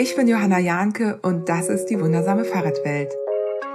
[0.00, 3.12] Ich bin Johanna Jahnke und das ist die wundersame Fahrradwelt.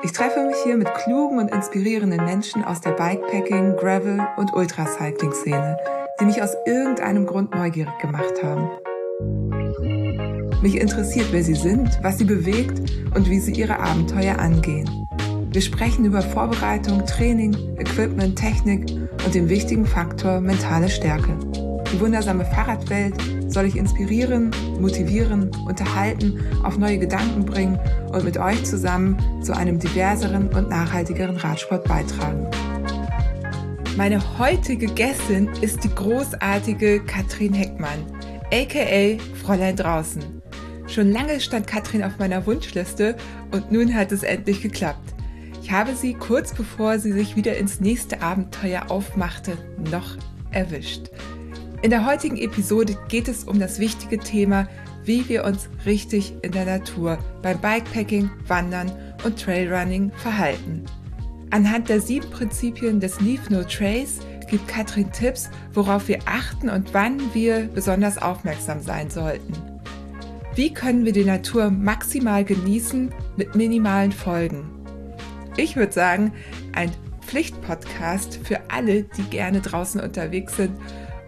[0.03, 5.77] Ich treffe mich hier mit klugen und inspirierenden Menschen aus der Bikepacking, Gravel und Ultracycling-Szene,
[6.21, 8.69] die mich aus irgendeinem Grund neugierig gemacht haben.
[10.61, 12.79] Mich interessiert, wer sie sind, was sie bewegt
[13.13, 15.05] und wie sie ihre Abenteuer angehen.
[15.51, 18.89] Wir sprechen über Vorbereitung, Training, Equipment, Technik
[19.25, 21.37] und den wichtigen Faktor mentale Stärke.
[21.91, 27.79] Die wundersame Fahrradwelt soll ich inspirieren, motivieren, unterhalten, auf neue Gedanken bringen
[28.11, 32.47] und mit euch zusammen zu einem diverseren und nachhaltigeren Radsport beitragen.
[33.95, 37.99] Meine heutige Gästin ist die großartige Katrin Heckmann,
[38.51, 40.23] aka Fräulein draußen.
[40.87, 43.15] Schon lange stand Katrin auf meiner Wunschliste
[43.51, 45.13] und nun hat es endlich geklappt.
[45.61, 49.57] Ich habe sie kurz bevor sie sich wieder ins nächste Abenteuer aufmachte,
[49.91, 50.17] noch
[50.51, 51.09] erwischt.
[51.83, 54.69] In der heutigen Episode geht es um das wichtige Thema,
[55.03, 58.89] wie wir uns richtig in der Natur beim Bikepacking, Wandern
[59.25, 60.85] und Trailrunning verhalten.
[61.49, 66.93] Anhand der sieben Prinzipien des Leave No Trace gibt Katrin Tipps, worauf wir achten und
[66.93, 69.53] wann wir besonders aufmerksam sein sollten.
[70.55, 74.69] Wie können wir die Natur maximal genießen mit minimalen Folgen?
[75.57, 76.31] Ich würde sagen,
[76.71, 76.93] ein
[77.27, 80.71] Pflichtpodcast für alle, die gerne draußen unterwegs sind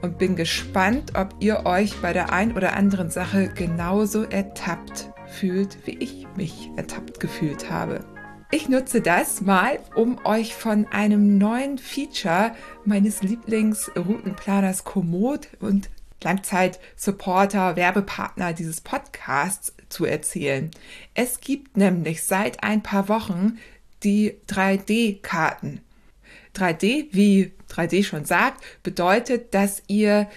[0.06, 5.80] und bin gespannt, ob ihr euch bei der ein oder anderen Sache genauso ertappt fühlt,
[5.86, 8.06] wie ich mich ertappt gefühlt habe.
[8.52, 15.90] Ich nutze das mal, um euch von einem neuen Feature meines Lieblingsroutenplaners Komoot und
[16.24, 20.70] Langzeit-Supporter, Werbepartner dieses Podcasts zu erzählen.
[21.16, 23.58] Es gibt nämlich seit ein paar Wochen
[24.04, 25.82] die 3D-Karten.
[26.56, 30.28] 3D, wie 3D schon sagt, bedeutet, dass ihr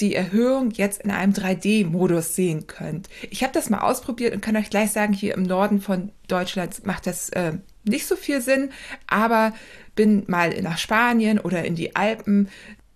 [0.00, 3.08] die Erhöhung jetzt in einem 3D-Modus sehen könnt.
[3.30, 6.86] Ich habe das mal ausprobiert und kann euch gleich sagen, hier im Norden von Deutschland
[6.86, 7.54] macht das äh,
[7.84, 8.70] nicht so viel Sinn,
[9.06, 9.54] aber
[9.96, 12.48] bin mal nach Spanien oder in die Alpen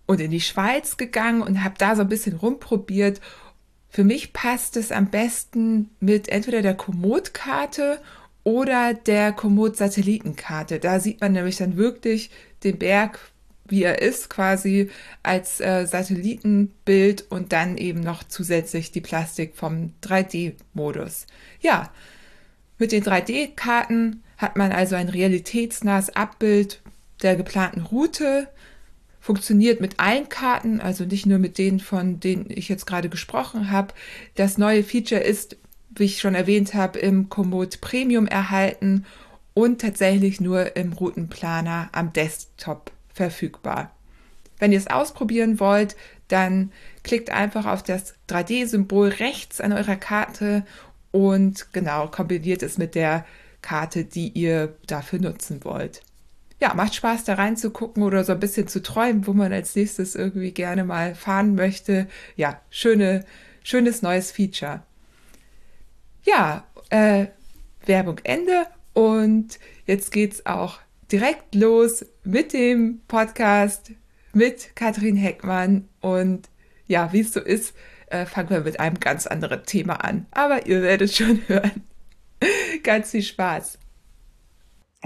[0.06, 3.20] und in die Schweiz gegangen und habe da so ein bisschen rumprobiert.
[3.88, 8.00] Für mich passt es am besten mit entweder der Komoot-Karte
[8.44, 10.78] oder der Komoot-Satellitenkarte.
[10.78, 12.30] Da sieht man nämlich dann wirklich
[12.64, 13.19] den Berg,
[13.66, 14.91] wie er ist, quasi
[15.22, 21.26] als äh, Satellitenbild und dann eben noch zusätzlich die Plastik vom 3D-Modus.
[21.60, 21.91] Ja,
[22.78, 26.82] mit den 3D-Karten hat man also ein realitätsnahes Abbild
[27.22, 28.48] der geplanten Route,
[29.20, 33.70] funktioniert mit allen Karten, also nicht nur mit denen, von denen ich jetzt gerade gesprochen
[33.70, 33.94] habe.
[34.34, 35.56] Das neue Feature ist,
[35.97, 39.04] wie ich schon erwähnt habe, im Komoot Premium erhalten
[39.54, 43.91] und tatsächlich nur im Routenplaner am Desktop verfügbar.
[44.58, 45.97] Wenn ihr es ausprobieren wollt,
[46.28, 50.64] dann klickt einfach auf das 3D-Symbol rechts an eurer Karte
[51.10, 53.26] und genau kombiniert es mit der
[53.60, 56.02] Karte, die ihr dafür nutzen wollt.
[56.60, 60.14] Ja, macht Spaß da reinzugucken oder so ein bisschen zu träumen, wo man als nächstes
[60.14, 62.06] irgendwie gerne mal fahren möchte.
[62.36, 63.25] Ja, schöne,
[63.64, 64.82] schönes neues Feature.
[66.24, 67.26] Ja, äh,
[67.84, 70.78] Werbung Ende und jetzt geht's auch
[71.10, 73.90] direkt los mit dem Podcast
[74.32, 75.88] mit Katrin Heckmann.
[76.00, 76.48] Und
[76.86, 77.74] ja, wie es so ist,
[78.06, 80.26] äh, fangen wir mit einem ganz anderen Thema an.
[80.30, 81.82] Aber ihr werdet schon hören.
[82.82, 83.78] ganz viel Spaß.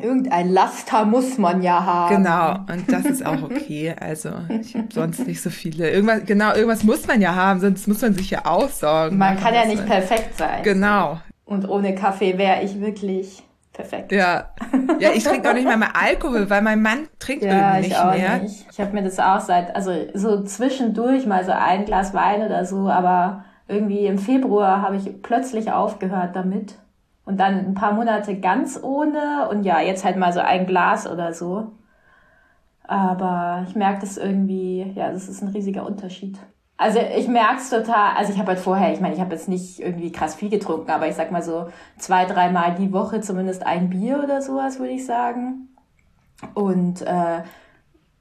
[0.01, 2.17] Irgendein Laster muss man ja haben.
[2.17, 3.95] Genau, und das ist auch okay.
[3.99, 5.91] Also ich habe sonst nicht so viele.
[5.91, 9.17] Irgendwas, genau, irgendwas muss man ja haben, sonst muss man sich ja aussorgen.
[9.17, 10.62] Man kann ja nicht perfekt sein.
[10.62, 11.19] Genau.
[11.47, 13.43] Und ohne Kaffee wäre ich wirklich
[13.73, 14.12] perfekt.
[14.12, 14.51] Ja,
[14.99, 17.93] ja ich trinke auch nicht mehr, mehr Alkohol, weil mein Mann trinkt ja, irgendwie nicht
[17.93, 18.39] ich auch mehr.
[18.39, 18.67] Nicht.
[18.71, 22.65] Ich habe mir das auch seit, also so zwischendurch mal so ein Glas Wein oder
[22.65, 26.75] so, aber irgendwie im Februar habe ich plötzlich aufgehört damit.
[27.27, 31.11] Und dann ein paar Monate ganz ohne und ja, jetzt halt mal so ein Glas
[31.11, 31.73] oder so.
[32.85, 36.39] Aber ich merke das irgendwie, ja, das ist ein riesiger Unterschied.
[36.79, 39.49] Also ich merke es total, also ich habe halt vorher, ich meine, ich habe jetzt
[39.49, 41.69] nicht irgendwie krass viel getrunken, aber ich sag mal so
[41.99, 45.69] zwei, dreimal die Woche zumindest ein Bier oder sowas, würde ich sagen.
[46.55, 47.43] Und äh,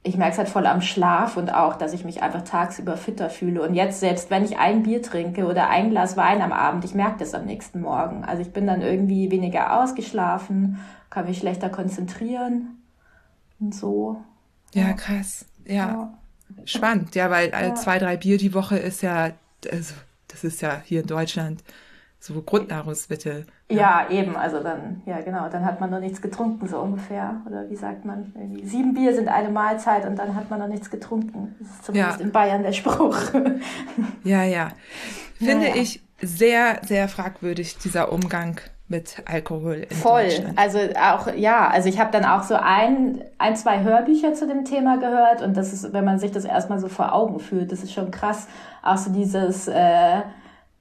[0.06, 3.28] ich merke es halt voll am Schlaf und auch, dass ich mich einfach tagsüber fitter
[3.28, 3.62] fühle.
[3.62, 6.94] Und jetzt, selbst wenn ich ein Bier trinke oder ein Glas Wein am Abend, ich
[6.94, 8.24] merke das am nächsten Morgen.
[8.24, 10.78] Also ich bin dann irgendwie weniger ausgeschlafen,
[11.10, 12.82] kann mich schlechter konzentrieren
[13.58, 14.22] und so.
[14.72, 15.46] Ja, krass.
[15.64, 15.74] ja.
[15.74, 16.18] ja.
[16.64, 17.74] Spannend, ja, weil ja.
[17.74, 19.32] zwei, drei Bier die Woche ist ja,
[19.70, 19.94] also,
[20.28, 21.64] das ist ja hier in Deutschland
[22.20, 23.46] so Grundnahrungsmittel.
[23.68, 24.06] Ja.
[24.08, 24.10] ja.
[24.10, 27.40] eben, also dann, ja genau, dann hat man noch nichts getrunken, so ungefähr.
[27.46, 28.32] Oder wie sagt man?
[28.62, 31.56] Sieben Bier sind eine Mahlzeit und dann hat man noch nichts getrunken.
[31.58, 32.24] Das ist zumindest ja.
[32.24, 33.16] in Bayern der Spruch.
[34.24, 34.68] ja, ja.
[35.38, 35.76] finde naja.
[35.76, 40.30] ich sehr, sehr fragwürdig, dieser Umgang mit Alkohol in Voll.
[40.54, 44.64] Also auch, ja, also ich habe dann auch so ein, ein, zwei Hörbücher zu dem
[44.64, 47.82] Thema gehört und das ist, wenn man sich das erstmal so vor Augen führt, das
[47.82, 48.46] ist schon krass.
[48.82, 50.22] Auch so dieses, äh,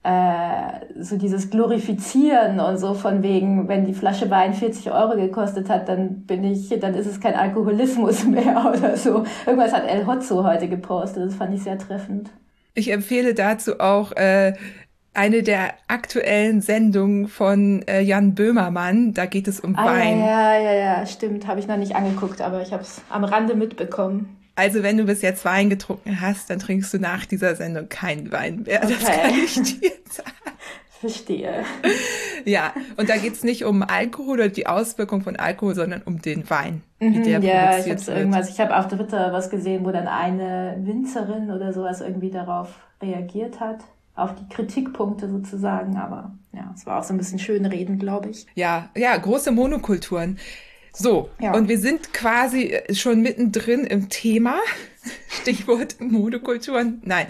[0.05, 5.67] äh, so dieses Glorifizieren und so von wegen, wenn die Flasche Wein 40 Euro gekostet
[5.67, 9.23] hat, dann bin ich, dann ist es kein Alkoholismus mehr oder so.
[9.47, 12.29] Irgendwas hat El Hotzo heute gepostet, das fand ich sehr treffend.
[12.75, 14.53] Ich empfehle dazu auch äh,
[15.15, 19.13] eine der aktuellen Sendungen von äh, Jan Böhmermann.
[19.13, 20.19] Da geht es um ah, Wein.
[20.19, 21.47] Ja, ja, ja, stimmt.
[21.47, 24.37] Habe ich noch nicht angeguckt, aber ich habe es am Rande mitbekommen.
[24.55, 28.31] Also wenn du bis jetzt Wein getrunken hast, dann trinkst du nach dieser Sendung keinen
[28.31, 28.83] Wein mehr.
[28.83, 28.95] Okay.
[28.99, 30.31] Das kann ich dir sagen.
[31.01, 31.65] Verstehe.
[32.45, 36.49] Ja, und da geht's nicht um Alkohol oder die Auswirkung von Alkohol, sondern um den
[36.49, 36.83] Wein.
[36.99, 38.49] Mhm, ja, ich habe irgendwas.
[38.49, 42.69] Ich habe auf Twitter was gesehen, wo dann eine Winzerin oder sowas irgendwie darauf
[43.01, 43.83] reagiert hat
[44.15, 48.29] auf die Kritikpunkte sozusagen, aber ja, es war auch so ein bisschen schön reden, glaube
[48.29, 48.45] ich.
[48.55, 50.39] Ja, ja, große Monokulturen.
[50.97, 51.53] So, ja.
[51.53, 54.59] und wir sind quasi schon mittendrin im Thema.
[55.41, 57.01] Stichwort Monokulturen.
[57.03, 57.27] Nein.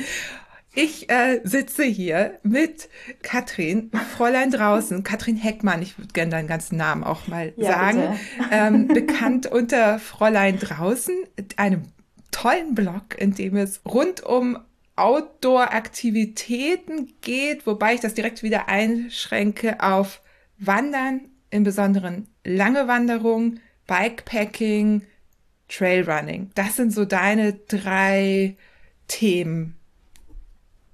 [0.77, 2.89] Ich äh, sitze hier mit
[3.23, 8.19] Katrin, Fräulein draußen, Katrin Heckmann, ich würde gerne deinen ganzen Namen auch mal ja, sagen,
[8.51, 11.15] ähm, bekannt unter Fräulein draußen,
[11.56, 11.83] einem
[12.31, 14.59] tollen Blog, in dem es rund um
[14.97, 20.21] Outdoor-Aktivitäten geht, wobei ich das direkt wieder einschränke auf
[20.57, 25.03] Wandern, im Besonderen lange Wanderungen, Bikepacking,
[25.68, 26.51] Trailrunning.
[26.56, 28.56] Das sind so deine drei
[29.07, 29.75] Themen.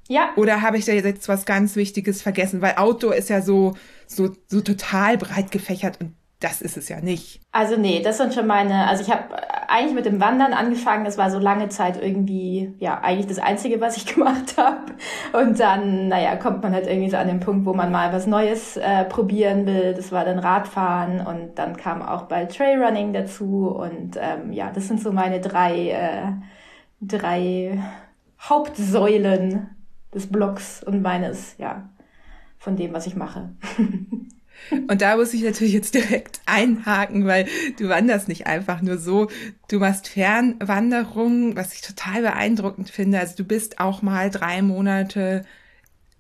[0.08, 0.34] Ja.
[0.36, 2.62] Oder habe ich da jetzt was ganz Wichtiges vergessen?
[2.62, 3.76] Weil Outdoor ist ja so,
[4.08, 7.40] so, so total breit gefächert und das ist es ja nicht.
[7.52, 9.24] Also nee, das sind schon meine, also ich habe
[9.70, 13.80] eigentlich mit dem Wandern angefangen, das war so lange Zeit irgendwie, ja, eigentlich das Einzige,
[13.80, 14.94] was ich gemacht habe.
[15.34, 18.26] Und dann, naja, kommt man halt irgendwie so an den Punkt, wo man mal was
[18.26, 19.94] Neues äh, probieren will.
[19.94, 23.68] Das war dann Radfahren und dann kam auch bald Trailrunning dazu.
[23.68, 26.32] Und ähm, ja, das sind so meine drei, äh,
[27.02, 27.80] drei
[28.42, 29.70] Hauptsäulen
[30.12, 31.88] des Blogs und meines, ja,
[32.58, 33.52] von dem, was ich mache.
[34.70, 37.48] Und da muss ich natürlich jetzt direkt einhaken, weil
[37.78, 39.30] du wanderst nicht einfach nur so.
[39.70, 43.20] Du machst Fernwanderungen, was ich total beeindruckend finde.
[43.20, 45.46] Also du bist auch mal drei Monate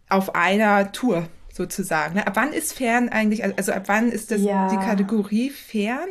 [0.09, 2.19] auf einer Tour sozusagen.
[2.19, 4.69] Ab wann ist fern eigentlich, also ab wann ist das ja.
[4.69, 6.07] die Kategorie fern?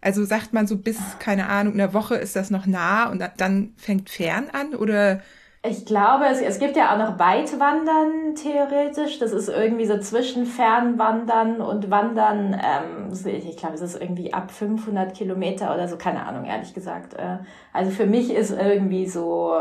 [0.00, 3.74] Also sagt man so bis, keine Ahnung, einer Woche ist das noch nah und dann
[3.76, 5.20] fängt fern an oder
[5.62, 9.18] ich glaube, es, es gibt ja auch noch Weitwandern theoretisch.
[9.18, 12.54] Das ist irgendwie so zwischen Fernwandern und Wandern.
[12.54, 15.98] Ähm, ich glaube, es ist irgendwie ab 500 Kilometer oder so.
[15.98, 17.12] Keine Ahnung, ehrlich gesagt.
[17.14, 17.38] Äh,
[17.74, 19.54] also für mich ist irgendwie so,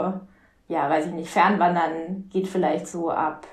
[0.69, 3.45] ja, weiß ich nicht, Fernwandern geht vielleicht so ab.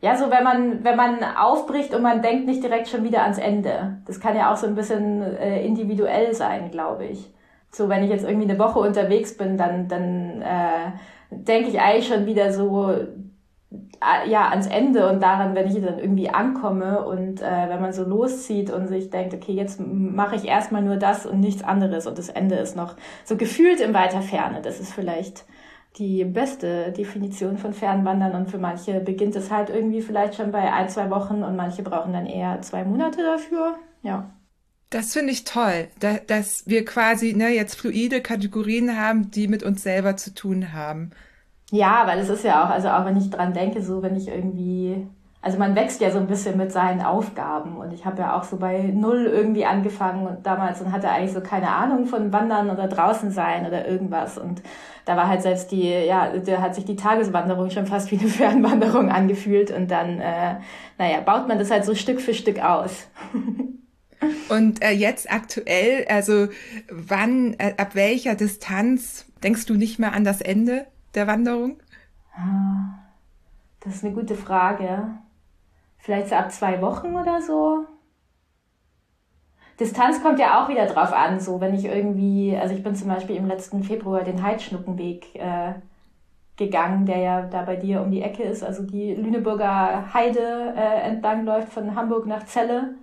[0.00, 3.38] Ja, so wenn man, wenn man aufbricht und man denkt nicht direkt schon wieder ans
[3.38, 3.98] Ende.
[4.06, 7.32] Das kann ja auch so ein bisschen äh, individuell sein, glaube ich.
[7.70, 10.92] So, wenn ich jetzt irgendwie eine Woche unterwegs bin, dann, dann, äh,
[11.30, 12.90] denke ich eigentlich schon wieder so
[14.00, 17.92] äh, ja ans Ende und daran, wenn ich dann irgendwie ankomme und äh, wenn man
[17.92, 22.06] so loszieht und sich denkt, okay, jetzt mache ich erstmal nur das und nichts anderes
[22.06, 24.60] und das Ende ist noch so gefühlt in weiter Ferne.
[24.62, 25.44] Das ist vielleicht
[25.98, 30.72] die beste Definition von Fernwandern und für manche beginnt es halt irgendwie vielleicht schon bei
[30.72, 33.76] ein, zwei Wochen und manche brauchen dann eher zwei Monate dafür.
[34.02, 34.30] Ja.
[34.90, 39.64] Das finde ich toll, da, dass wir quasi ne, jetzt fluide Kategorien haben, die mit
[39.64, 41.10] uns selber zu tun haben.
[41.72, 44.28] Ja, weil es ist ja auch, also auch wenn ich dran denke, so wenn ich
[44.28, 45.04] irgendwie,
[45.42, 48.44] also man wächst ja so ein bisschen mit seinen Aufgaben und ich habe ja auch
[48.44, 52.70] so bei null irgendwie angefangen und damals und hatte eigentlich so keine Ahnung von Wandern
[52.70, 54.62] oder draußen sein oder irgendwas und
[55.06, 58.28] da war halt selbst die, ja, da hat sich die Tageswanderung schon fast wie eine
[58.28, 60.56] Fernwanderung angefühlt und dann, äh,
[60.98, 63.08] naja, baut man das halt so Stück für Stück aus.
[64.48, 66.48] Und äh, jetzt aktuell, also
[66.90, 71.78] wann, äh, ab welcher Distanz denkst du nicht mehr an das Ende der Wanderung?
[72.34, 72.98] Ah,
[73.80, 75.08] das ist eine gute Frage.
[75.98, 77.86] Vielleicht so ab zwei Wochen oder so.
[79.78, 83.08] Distanz kommt ja auch wieder drauf an, so wenn ich irgendwie, also ich bin zum
[83.08, 85.74] Beispiel im letzten Februar den Heidschnuckenweg äh,
[86.56, 91.00] gegangen, der ja da bei dir um die Ecke ist, also die Lüneburger Heide äh,
[91.02, 92.94] entlang läuft von Hamburg nach Celle.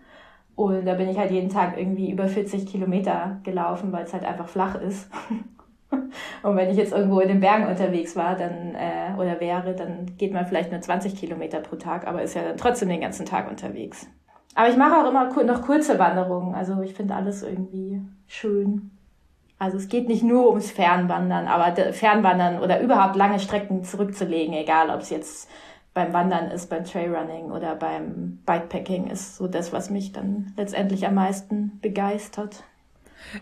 [0.55, 4.23] Und da bin ich halt jeden Tag irgendwie über 40 Kilometer gelaufen, weil es halt
[4.23, 5.09] einfach flach ist.
[6.43, 10.17] Und wenn ich jetzt irgendwo in den Bergen unterwegs war, dann äh, oder wäre, dann
[10.17, 13.25] geht man vielleicht nur 20 Kilometer pro Tag, aber ist ja dann trotzdem den ganzen
[13.25, 14.07] Tag unterwegs.
[14.55, 16.53] Aber ich mache auch immer noch kurze Wanderungen.
[16.53, 18.91] Also ich finde alles irgendwie schön.
[19.57, 24.89] Also es geht nicht nur ums Fernwandern, aber Fernwandern oder überhaupt lange Strecken zurückzulegen, egal
[24.89, 25.49] ob es jetzt
[25.93, 31.05] beim Wandern ist, beim Trailrunning oder beim Bikepacking ist so das, was mich dann letztendlich
[31.05, 32.63] am meisten begeistert.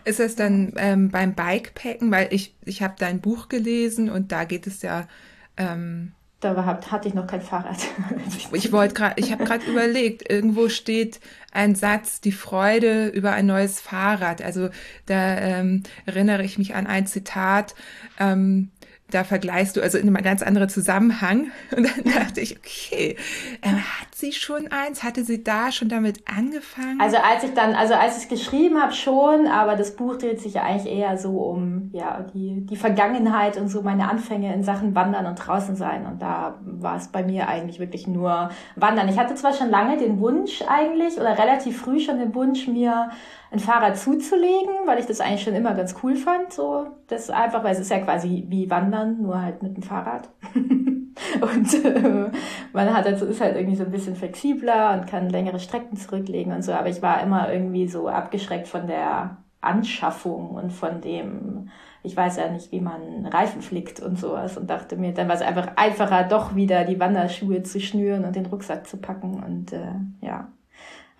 [0.04, 4.44] Ist es dann ähm, beim Bikepacken, weil ich, ich habe dein Buch gelesen und da
[4.44, 5.08] geht es ja.
[5.56, 7.78] Ähm, da hatte ich noch kein Fahrrad.
[8.52, 11.20] ich wollte gerade, ich habe gerade überlegt, irgendwo steht
[11.52, 14.42] ein Satz, die Freude über ein neues Fahrrad.
[14.42, 14.68] Also
[15.06, 17.74] da ähm, erinnere ich mich an ein Zitat.
[18.18, 18.70] Ähm,
[19.12, 21.50] da vergleichst du, also in einem ganz anderen Zusammenhang.
[21.76, 23.16] Und dann dachte ich, okay,
[23.60, 25.02] äh, hat sie schon eins?
[25.02, 27.00] Hatte sie da schon damit angefangen?
[27.00, 30.40] Also als ich dann, also als ich es geschrieben habe schon, aber das Buch dreht
[30.40, 34.62] sich ja eigentlich eher so um ja die die Vergangenheit und so meine Anfänge in
[34.62, 36.06] Sachen Wandern und draußen sein.
[36.06, 39.08] Und da war es bei mir eigentlich wirklich nur Wandern.
[39.08, 43.10] Ich hatte zwar schon lange den Wunsch eigentlich oder relativ früh schon den Wunsch mir
[43.52, 46.52] ein Fahrrad zuzulegen, weil ich das eigentlich schon immer ganz cool fand.
[46.52, 50.30] So, das einfach, weil es ist ja quasi wie Wandern, nur halt mit dem Fahrrad.
[50.54, 52.30] und äh,
[52.72, 56.52] man hat also, ist halt irgendwie so ein bisschen flexibler und kann längere Strecken zurücklegen
[56.52, 56.72] und so.
[56.72, 61.68] Aber ich war immer irgendwie so abgeschreckt von der Anschaffung und von dem,
[62.02, 65.36] ich weiß ja nicht, wie man Reifen flickt und sowas und dachte mir, dann war
[65.36, 69.74] es einfach einfacher, doch wieder die Wanderschuhe zu schnüren und den Rucksack zu packen und
[69.74, 69.92] äh,
[70.22, 70.48] ja.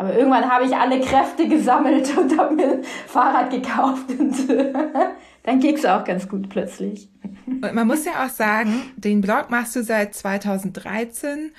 [0.02, 4.34] Aber irgendwann habe ich alle Kräfte gesammelt und habe mir ein Fahrrad gekauft und
[5.44, 7.08] dann ging es auch ganz gut plötzlich.
[7.46, 11.52] Und man muss ja auch sagen, den Blog machst du seit 2013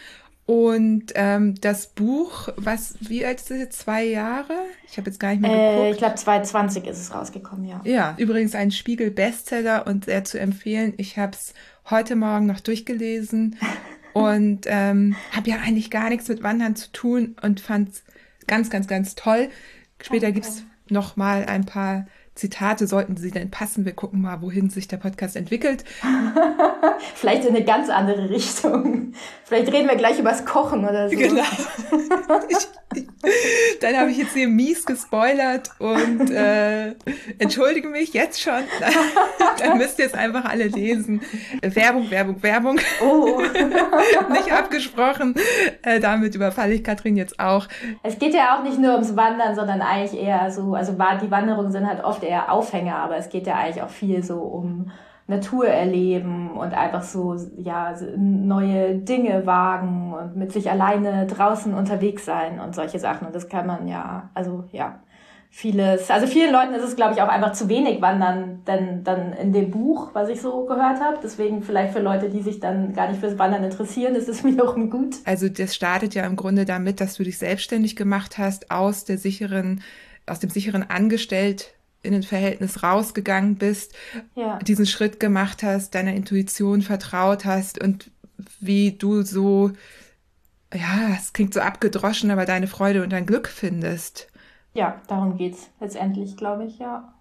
[0.45, 3.79] und ähm, das Buch, was, wie alt ist das jetzt?
[3.79, 4.53] Zwei Jahre?
[4.89, 5.91] Ich habe jetzt gar nicht mehr äh, geguckt.
[5.91, 7.79] ich glaube 2020 ist es rausgekommen, ja.
[7.85, 10.95] Ja, übrigens ein Spiegel-Bestseller und sehr zu empfehlen.
[10.97, 11.53] Ich habe es
[11.89, 13.55] heute Morgen noch durchgelesen
[14.13, 18.03] und ähm, habe ja eigentlich gar nichts mit Wandern zu tun und fand es
[18.47, 19.50] ganz, ganz, ganz toll.
[20.01, 20.33] Später okay.
[20.33, 23.85] gibt's noch mal ein paar Zitate sollten sie denn passen.
[23.85, 25.83] Wir gucken mal, wohin sich der Podcast entwickelt.
[27.15, 29.13] Vielleicht in eine ganz andere Richtung.
[29.43, 31.15] Vielleicht reden wir gleich übers Kochen oder so.
[31.15, 31.43] Genau.
[32.49, 32.57] Ich,
[32.97, 33.07] ich,
[33.81, 36.95] dann habe ich jetzt hier mies gespoilert und äh,
[37.37, 38.63] entschuldige mich jetzt schon.
[39.59, 41.21] dann müsst ihr es einfach alle lesen.
[41.61, 42.79] Werbung, Werbung, Werbung.
[43.01, 43.41] Oh.
[44.31, 45.35] nicht abgesprochen.
[45.83, 47.67] Äh, damit überfalle ich Katrin jetzt auch.
[48.01, 51.71] Es geht ja auch nicht nur ums Wandern, sondern eigentlich eher so, also die Wanderungen
[51.71, 54.91] sind halt oft eher Aufhänger, aber es geht ja eigentlich auch viel so um
[55.27, 62.25] Natur erleben und einfach so, ja, neue Dinge wagen und mit sich alleine draußen unterwegs
[62.25, 63.27] sein und solche Sachen.
[63.27, 64.99] Und das kann man ja, also ja,
[65.49, 69.31] vieles, also vielen Leuten ist es, glaube ich, auch einfach zu wenig Wandern, denn dann
[69.31, 71.19] in dem Buch, was ich so gehört habe.
[71.23, 74.89] Deswegen vielleicht für Leute, die sich dann gar nicht fürs Wandern interessieren, ist es wiederum
[74.89, 75.15] gut.
[75.23, 79.17] Also das startet ja im Grunde damit, dass du dich selbstständig gemacht hast aus der
[79.17, 79.81] sicheren,
[80.25, 83.95] aus dem sicheren Angestellt in ein Verhältnis rausgegangen bist,
[84.36, 84.60] ja.
[84.60, 88.12] diesen Schritt gemacht hast, deiner Intuition vertraut hast und
[88.60, 89.72] wie du so,
[90.74, 94.27] ja, es klingt so abgedroschen, aber deine Freude und dein Glück findest.
[94.74, 97.13] Ja, darum geht's letztendlich, glaube ich, ja.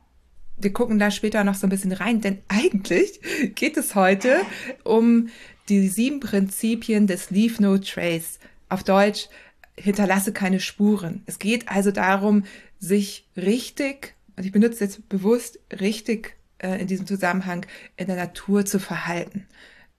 [0.57, 3.21] Wir gucken da später noch so ein bisschen rein, denn eigentlich
[3.55, 4.41] geht es heute
[4.85, 5.29] um
[5.69, 8.39] die sieben Prinzipien des Leave No Trace.
[8.69, 9.29] Auf Deutsch,
[9.77, 11.23] hinterlasse keine Spuren.
[11.27, 12.45] Es geht also darum,
[12.79, 18.65] sich richtig und ich benutze jetzt bewusst richtig äh, in diesem Zusammenhang, in der Natur
[18.65, 19.47] zu verhalten.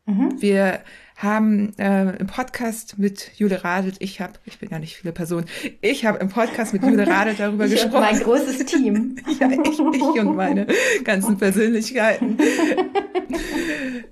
[0.05, 0.41] Mhm.
[0.41, 0.79] Wir
[1.15, 5.45] haben äh, im Podcast mit Jule Radelt, ich habe, ich bin ja nicht viele Personen,
[5.81, 8.01] ich habe im Podcast mit Jule Radelt darüber ich gesprochen.
[8.01, 9.15] mein großes Team.
[9.39, 10.67] ja, ich, ich und meine
[11.05, 12.37] ganzen Persönlichkeiten.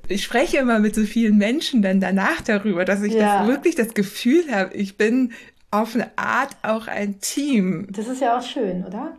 [0.08, 3.40] ich spreche immer mit so vielen Menschen dann danach darüber, dass ich ja.
[3.40, 5.34] das wirklich das Gefühl habe, ich bin
[5.72, 7.88] auf eine Art auch ein Team.
[7.90, 9.18] Das ist ja auch schön, oder?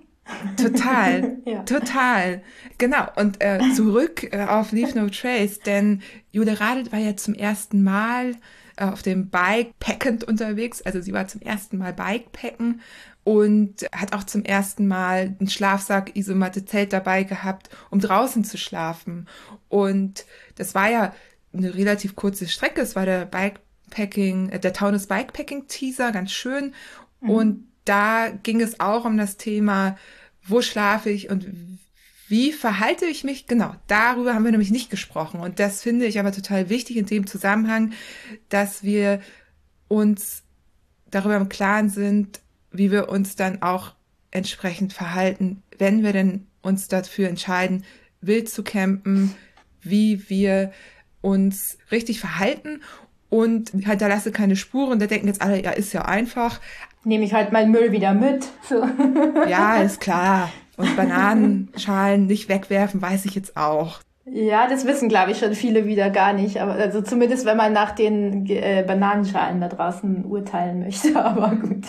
[0.56, 1.62] Total, ja.
[1.64, 2.42] total.
[2.78, 3.06] Genau.
[3.16, 7.82] Und äh, zurück äh, auf Leave No Trace, denn Jule Radelt war ja zum ersten
[7.82, 8.36] Mal
[8.76, 10.82] äh, auf dem Bike packend unterwegs.
[10.82, 12.80] Also sie war zum ersten Mal Bikepacken
[13.24, 18.58] und hat auch zum ersten Mal einen Schlafsack, Isomatte, Zelt dabei gehabt, um draußen zu
[18.58, 19.28] schlafen.
[19.68, 20.24] Und
[20.56, 21.14] das war ja
[21.52, 22.80] eine relativ kurze Strecke.
[22.80, 26.74] Es war der Bikepacking, äh, der Taunus Bikepacking Teaser, ganz schön.
[27.20, 27.30] Mhm.
[27.30, 29.96] Und da ging es auch um das Thema,
[30.44, 31.46] wo schlafe ich und
[32.28, 33.46] wie verhalte ich mich?
[33.46, 35.40] Genau, darüber haben wir nämlich nicht gesprochen.
[35.40, 37.92] Und das finde ich aber total wichtig in dem Zusammenhang,
[38.48, 39.20] dass wir
[39.88, 40.42] uns
[41.10, 43.94] darüber im Klaren sind, wie wir uns dann auch
[44.30, 47.84] entsprechend verhalten, wenn wir denn uns dafür entscheiden,
[48.22, 49.34] wild zu campen,
[49.82, 50.72] wie wir
[51.20, 52.80] uns richtig verhalten
[53.28, 54.98] und hinterlasse keine Spuren.
[54.98, 56.60] Da denken jetzt alle, ja, ist ja einfach
[57.04, 58.46] nehme ich halt meinen Müll wieder mit.
[58.68, 58.84] So.
[59.48, 60.50] Ja, ist klar.
[60.76, 64.00] Und Bananenschalen nicht wegwerfen, weiß ich jetzt auch.
[64.24, 66.60] Ja, das wissen, glaube ich, schon viele wieder gar nicht.
[66.60, 71.16] Aber also zumindest, wenn man nach den äh, Bananenschalen da draußen urteilen möchte.
[71.22, 71.84] Aber gut.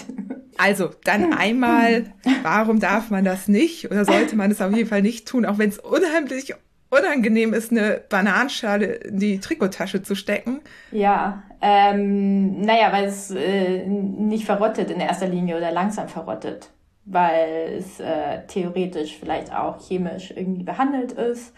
[0.58, 2.06] Also, dann einmal,
[2.44, 3.90] warum darf man das nicht?
[3.90, 6.54] Oder sollte man es auf jeden Fall nicht tun, auch wenn es unheimlich
[6.94, 10.62] unangenehm ist, eine Bananenschale in die Trikottasche zu stecken?
[10.92, 16.70] Ja, ähm, naja, weil es äh, nicht verrottet in erster Linie oder langsam verrottet,
[17.06, 21.54] weil es äh, theoretisch vielleicht auch chemisch irgendwie behandelt ist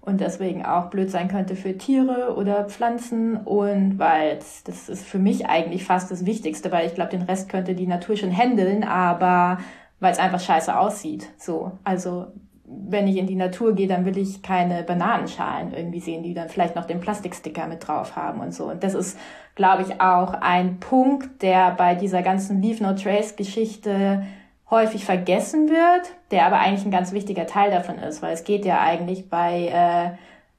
[0.00, 5.18] und deswegen auch blöd sein könnte für Tiere oder Pflanzen und weil das ist für
[5.18, 8.82] mich eigentlich fast das Wichtigste, weil ich glaube, den Rest könnte die Natur schon handeln,
[8.84, 9.58] aber
[10.00, 11.28] weil es einfach scheiße aussieht.
[11.36, 12.28] So, also
[12.70, 16.48] wenn ich in die Natur gehe, dann will ich keine Bananenschalen irgendwie sehen, die dann
[16.48, 18.66] vielleicht noch den Plastiksticker mit drauf haben und so.
[18.66, 19.18] Und das ist,
[19.54, 24.22] glaube ich, auch ein Punkt, der bei dieser ganzen Leave No Trace Geschichte
[24.70, 28.64] häufig vergessen wird, der aber eigentlich ein ganz wichtiger Teil davon ist, weil es geht
[28.64, 30.10] ja eigentlich bei äh,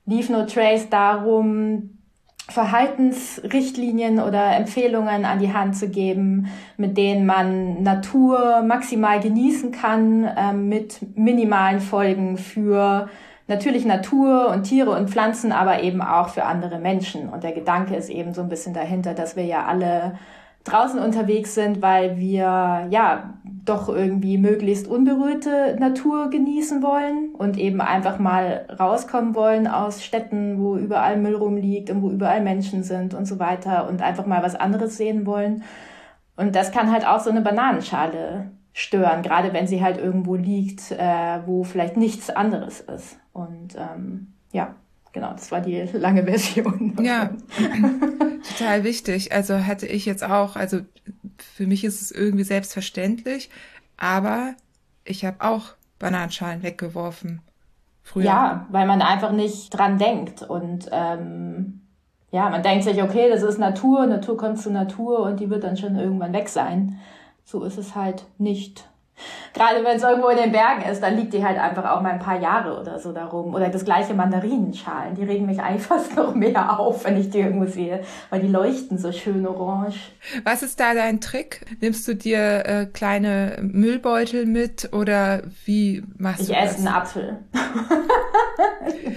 [0.05, 2.00] Leave No Trace darum,
[2.53, 10.25] Verhaltensrichtlinien oder Empfehlungen an die Hand zu geben, mit denen man Natur maximal genießen kann,
[10.25, 13.10] äh, mit minimalen Folgen für
[13.48, 17.29] natürlich Natur und Tiere und Pflanzen, aber eben auch für andere Menschen.
[17.29, 20.13] Und der Gedanke ist eben so ein bisschen dahinter, dass wir ja alle
[20.63, 23.33] draußen unterwegs sind, weil wir ja
[23.65, 30.61] doch irgendwie möglichst unberührte Natur genießen wollen und eben einfach mal rauskommen wollen aus Städten,
[30.61, 34.43] wo überall Müll rumliegt und wo überall Menschen sind und so weiter und einfach mal
[34.43, 35.63] was anderes sehen wollen.
[36.35, 40.91] Und das kann halt auch so eine Bananenschale stören, gerade wenn sie halt irgendwo liegt,
[40.91, 43.19] äh, wo vielleicht nichts anderes ist.
[43.33, 44.75] Und ähm, ja,
[45.11, 46.95] genau, das war die lange Version.
[47.01, 47.31] Ja,
[48.57, 49.31] total wichtig.
[49.31, 50.81] Also hatte ich jetzt auch, also
[51.37, 53.49] für mich ist es irgendwie selbstverständlich,
[53.97, 54.55] aber
[55.03, 57.41] ich habe auch Bananenschalen weggeworfen.
[58.03, 58.25] Früher.
[58.25, 61.81] Ja, weil man einfach nicht dran denkt und ähm,
[62.31, 65.63] ja, man denkt sich, okay, das ist Natur, Natur kommt zu Natur und die wird
[65.63, 66.99] dann schon irgendwann weg sein.
[67.43, 68.89] So ist es halt nicht.
[69.53, 72.13] Gerade wenn es irgendwo in den Bergen ist, dann liegt die halt einfach auch mal
[72.13, 73.53] ein paar Jahre oder so darum.
[73.53, 75.15] Oder das gleiche Mandarinenschalen.
[75.15, 78.98] Die regen mich fast noch mehr auf, wenn ich die irgendwo sehe, weil die leuchten
[78.98, 80.11] so schön orange.
[80.43, 81.65] Was ist da dein Trick?
[81.81, 86.63] Nimmst du dir äh, kleine Müllbeutel mit oder wie machst ich du das?
[86.63, 87.39] Ich esse einen Apfel.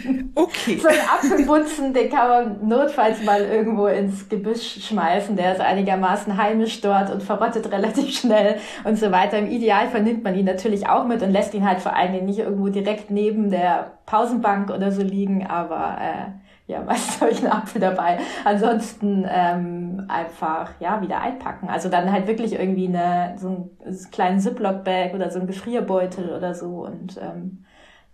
[0.34, 0.78] okay.
[0.78, 5.36] So einen Apfelbutzen, den kann man notfalls mal irgendwo ins Gebüsch schmeißen.
[5.36, 9.38] Der ist einigermaßen heimisch dort und verrottet relativ schnell und so weiter.
[9.38, 12.12] Im Ideal Zweifel nimmt man ihn natürlich auch mit und lässt ihn halt vor allen
[12.12, 17.30] Dingen nicht irgendwo direkt neben der Pausenbank oder so liegen, aber äh, ja, meistens habe
[17.30, 18.18] ich einen Apfel dabei.
[18.44, 21.68] Ansonsten ähm, einfach ja wieder einpacken.
[21.68, 23.48] Also dann halt wirklich irgendwie eine, so
[23.84, 27.64] einen kleinen Ziploc-Bag oder so ein Gefrierbeutel oder so und ähm,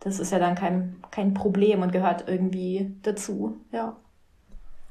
[0.00, 3.96] das ist ja dann kein, kein Problem und gehört irgendwie dazu, ja.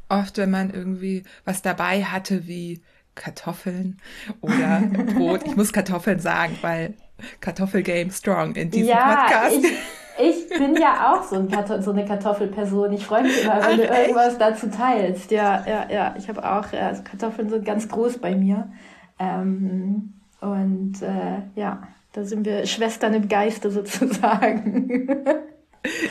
[0.07, 2.81] Oft, wenn man irgendwie was dabei hatte, wie
[3.19, 3.99] Kartoffeln
[4.41, 4.81] oder
[5.13, 5.41] Brot.
[5.45, 6.93] Ich muss Kartoffeln sagen, weil
[7.41, 9.57] Kartoffelgame strong in diesem ja, Podcast.
[10.17, 12.93] Ich, ich bin ja auch so, ein so eine Kartoffelperson.
[12.93, 15.31] Ich freue mich immer, wenn du irgendwas dazu teilst.
[15.31, 16.15] Ja, ja, ja.
[16.17, 18.71] Ich habe auch, also Kartoffeln sind ganz groß bei mir.
[19.19, 25.09] Ähm, und äh, ja, da sind wir Schwestern im Geiste sozusagen.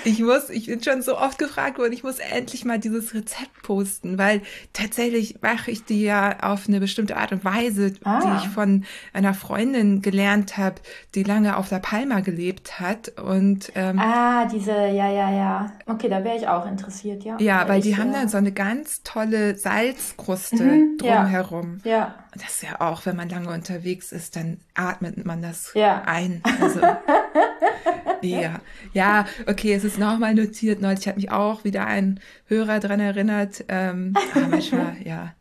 [0.04, 3.62] Ich muss, ich bin schon so oft gefragt worden, ich muss endlich mal dieses Rezept
[3.62, 8.20] posten, weil tatsächlich mache ich die ja auf eine bestimmte Art und Weise, ah.
[8.20, 10.76] die ich von einer Freundin gelernt habe,
[11.14, 16.08] die lange auf der Palma gelebt hat und ähm, ah diese ja ja ja okay,
[16.08, 17.36] da wäre ich auch interessiert ja.
[17.38, 21.80] Ja, weil, weil die haben dann so eine ganz tolle Salzkruste mhm, drumherum.
[21.84, 21.90] Ja.
[21.90, 22.14] ja.
[22.38, 26.02] Das ist ja auch, wenn man lange unterwegs ist, dann atmet man das ja.
[26.06, 26.42] ein.
[26.60, 26.80] Also,
[28.22, 28.60] ja,
[28.92, 30.80] ja, okay, es ist nochmal notiert.
[30.80, 33.64] Neulich hat mich auch wieder ein Hörer dran erinnert.
[33.68, 35.34] Ähm, aber manchmal, ja.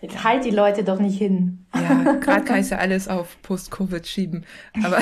[0.00, 1.66] Jetzt halt die Leute doch nicht hin.
[1.74, 4.44] Ja, gerade kann ich ja alles auf Post-Covid schieben.
[4.82, 4.98] Aber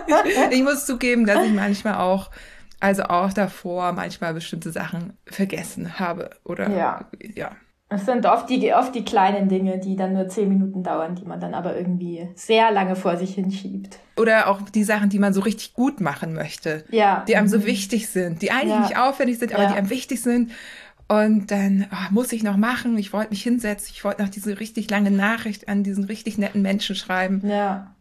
[0.50, 2.30] ich muss zugeben, dass ich manchmal auch,
[2.78, 6.30] also auch davor, manchmal bestimmte Sachen vergessen habe.
[6.44, 7.10] Oder ja.
[7.34, 7.50] ja.
[7.94, 11.24] Es sind oft die, oft die kleinen Dinge, die dann nur zehn Minuten dauern, die
[11.24, 13.98] man dann aber irgendwie sehr lange vor sich hinschiebt.
[14.16, 16.84] Oder auch die Sachen, die man so richtig gut machen möchte.
[16.90, 17.24] Ja.
[17.28, 17.66] Die einem so mhm.
[17.66, 18.80] wichtig sind, die eigentlich ja.
[18.80, 19.72] nicht aufwendig sind, aber ja.
[19.72, 20.52] die einem wichtig sind.
[21.08, 22.96] Und dann oh, muss ich noch machen.
[22.96, 23.90] Ich wollte mich hinsetzen.
[23.92, 27.42] Ich wollte noch diese richtig lange Nachricht an diesen richtig netten Menschen schreiben.
[27.44, 27.94] Ja.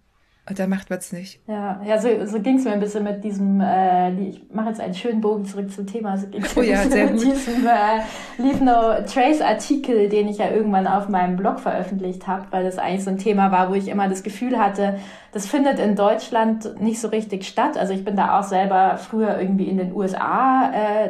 [0.49, 1.39] Und da macht man es nicht.
[1.47, 4.81] Ja, ja so, so ging es mir ein bisschen mit diesem, äh, ich mache jetzt
[4.81, 7.23] einen schönen Bogen zurück zum Thema, so ging es oh ja, mit gut.
[7.23, 8.01] diesem äh,
[8.37, 12.79] Leave No Trace Artikel, den ich ja irgendwann auf meinem Blog veröffentlicht habe, weil das
[12.79, 14.99] eigentlich so ein Thema war, wo ich immer das Gefühl hatte,
[15.31, 17.77] das findet in Deutschland nicht so richtig statt.
[17.77, 21.09] Also ich bin da auch selber früher irgendwie in den USA äh,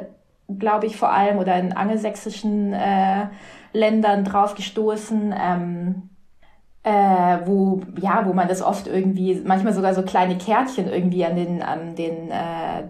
[0.59, 3.27] glaube ich, vor allem oder in angelsächsischen äh,
[3.73, 5.33] Ländern drauf gestoßen.
[5.37, 6.09] Ähm,
[6.83, 11.35] äh, wo ja, wo man das oft irgendwie, manchmal sogar so kleine Kärtchen irgendwie an
[11.35, 12.83] den an den äh,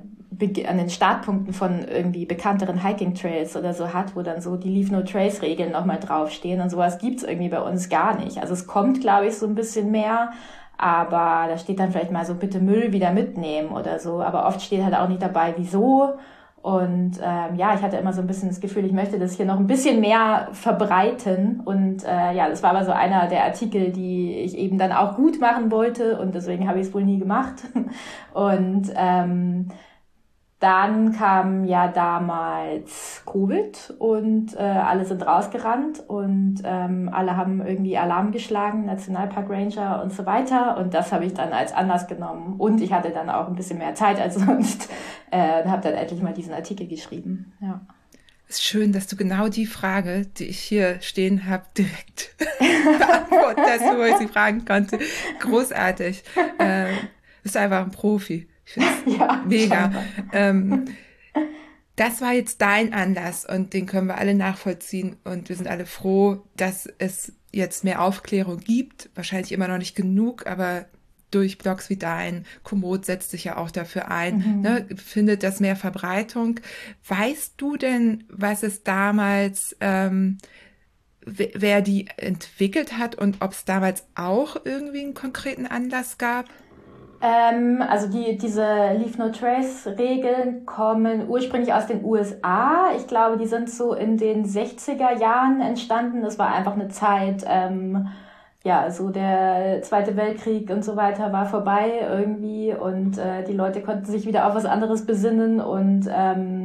[0.67, 4.69] an den Startpunkten von irgendwie bekannteren Hiking Trails oder so hat, wo dann so die
[4.69, 8.39] Leave No Trace Regeln nochmal draufstehen und sowas gibt's irgendwie bei uns gar nicht.
[8.39, 10.32] Also es kommt, glaube ich, so ein bisschen mehr,
[10.77, 14.62] aber da steht dann vielleicht mal so bitte Müll wieder mitnehmen oder so, aber oft
[14.62, 16.13] steht halt auch nicht dabei, wieso.
[16.62, 19.47] Und ähm, ja, ich hatte immer so ein bisschen das Gefühl, ich möchte das hier
[19.47, 21.62] noch ein bisschen mehr verbreiten.
[21.65, 25.15] Und äh, ja, das war aber so einer der Artikel, die ich eben dann auch
[25.15, 27.56] gut machen wollte und deswegen habe ich es wohl nie gemacht.
[28.34, 29.67] Und ähm,
[30.62, 37.97] dann kam ja damals Covid und äh, alle sind rausgerannt und ähm, alle haben irgendwie
[37.97, 40.78] Alarm geschlagen, Nationalpark Ranger und so weiter.
[40.78, 42.60] Und das habe ich dann als Anlass genommen.
[42.60, 44.88] Und ich hatte dann auch ein bisschen mehr Zeit als sonst.
[45.32, 47.54] Äh, habe dann endlich mal diesen Artikel geschrieben.
[47.60, 47.82] Ja.
[48.47, 52.36] ist schön, dass du genau die Frage, die ich hier stehen habe, direkt
[53.00, 55.00] beantwortet wo ich sie fragen konnte.
[55.39, 56.24] Großartig.
[56.60, 56.93] Äh,
[57.41, 58.47] bist einfach ein Profi.
[58.75, 60.03] Ich finde ja, mega.
[60.31, 60.86] Ähm,
[61.95, 65.86] das war jetzt dein Anlass und den können wir alle nachvollziehen und wir sind alle
[65.86, 69.10] froh, dass es jetzt mehr Aufklärung gibt.
[69.13, 70.86] Wahrscheinlich immer noch nicht genug, aber
[71.31, 74.62] durch Blogs wie dein, Komoot setzt sich ja auch dafür ein, mhm.
[74.62, 76.60] ne, findet das mehr Verbreitung.
[77.07, 80.38] Weißt du denn, was es damals, ähm,
[81.25, 86.49] wer die entwickelt hat und ob es damals auch irgendwie einen konkreten Anlass gab?
[87.21, 88.63] Ähm, also die, diese
[88.97, 92.91] Leave No Trace Regeln kommen ursprünglich aus den USA.
[92.97, 96.23] Ich glaube, die sind so in den 60er Jahren entstanden.
[96.23, 98.07] Das war einfach eine Zeit, ähm,
[98.63, 103.81] ja, so der Zweite Weltkrieg und so weiter war vorbei irgendwie und äh, die Leute
[103.81, 106.61] konnten sich wieder auf was anderes besinnen und ähm,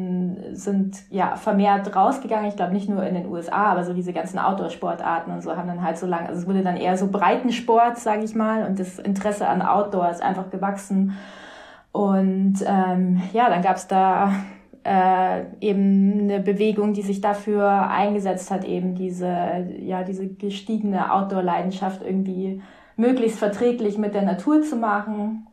[0.56, 2.48] sind ja vermehrt rausgegangen.
[2.48, 5.68] Ich glaube nicht nur in den USA, aber so diese ganzen Outdoor-Sportarten und so haben
[5.68, 8.78] dann halt so lange, also es wurde dann eher so Breitensport, sage ich mal, und
[8.78, 11.16] das Interesse an Outdoor ist einfach gewachsen.
[11.92, 14.32] Und ähm, ja, dann gab's da
[14.86, 22.02] äh, eben eine Bewegung, die sich dafür eingesetzt hat, eben diese, ja, diese gestiegene Outdoor-Leidenschaft
[22.02, 22.62] irgendwie
[22.96, 25.46] möglichst verträglich mit der Natur zu machen.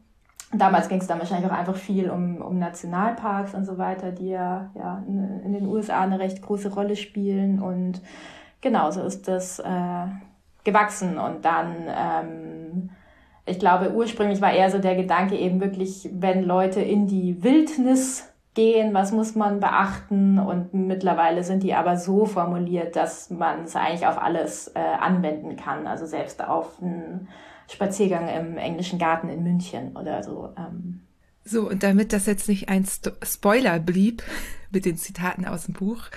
[0.56, 4.30] Damals ging es dann wahrscheinlich auch einfach viel um, um Nationalparks und so weiter, die
[4.30, 7.62] ja, ja in, den USA eine recht große Rolle spielen.
[7.62, 8.02] Und
[8.62, 10.06] genau so ist das äh,
[10.64, 11.18] gewachsen.
[11.18, 12.90] Und dann, ähm,
[13.46, 18.32] ich glaube, ursprünglich war eher so der Gedanke eben wirklich, wenn Leute in die Wildnis
[18.54, 23.76] gehen, was muss man beachten und mittlerweile sind die aber so formuliert, dass man es
[23.76, 27.30] eigentlich auf alles äh, anwenden kann, also selbst auf einen
[27.72, 30.54] Spaziergang im englischen Garten in München oder so.
[30.58, 31.02] Ähm.
[31.46, 34.24] So, und damit das jetzt nicht ein Sto Spoiler blieb
[34.72, 36.10] mit den Zitaten aus dem Buch,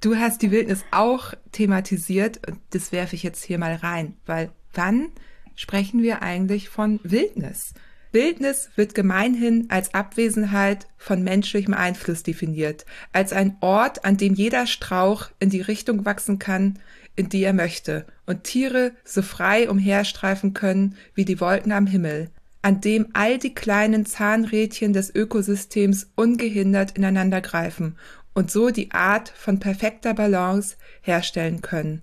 [0.00, 4.50] du hast die Wildnis auch thematisiert und das werfe ich jetzt hier mal rein, weil
[4.74, 5.08] wann
[5.54, 7.74] sprechen wir eigentlich von Wildnis?
[8.12, 14.66] Wildnis wird gemeinhin als Abwesenheit von menschlichem Einfluss definiert, als ein Ort, an dem jeder
[14.66, 16.78] Strauch in die Richtung wachsen kann,
[17.14, 22.30] in die er möchte, und Tiere so frei umherstreifen können wie die Wolken am Himmel,
[22.62, 27.96] an dem all die kleinen Zahnrädchen des Ökosystems ungehindert ineinander greifen
[28.34, 32.02] und so die Art von perfekter Balance herstellen können,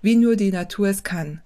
[0.00, 1.42] wie nur die Natur es kann.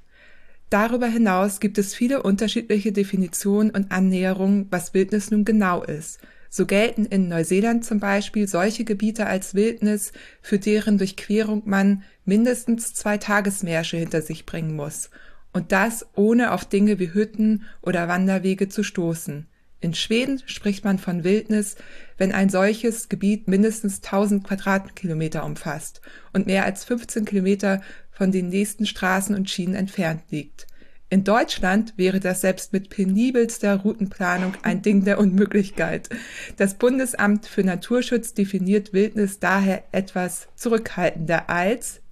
[0.70, 6.20] Darüber hinaus gibt es viele unterschiedliche Definitionen und Annäherungen, was Wildnis nun genau ist.
[6.50, 10.12] So gelten in Neuseeland zum Beispiel solche Gebiete als Wildnis,
[10.42, 15.10] für deren Durchquerung man mindestens zwei Tagesmärsche hinter sich bringen muss.
[15.54, 19.46] Und das ohne auf Dinge wie Hütten oder Wanderwege zu stoßen.
[19.80, 21.76] In Schweden spricht man von Wildnis,
[22.18, 26.02] wenn ein solches Gebiet mindestens 1000 Quadratkilometer umfasst
[26.34, 30.66] und mehr als 15 Kilometer von den nächsten Straßen und Schienen entfernt liegt.
[31.10, 36.10] In Deutschland wäre das selbst mit penibelster Routenplanung ein Ding der Unmöglichkeit.
[36.58, 42.02] Das Bundesamt für Naturschutz definiert Wildnis daher etwas zurückhaltender als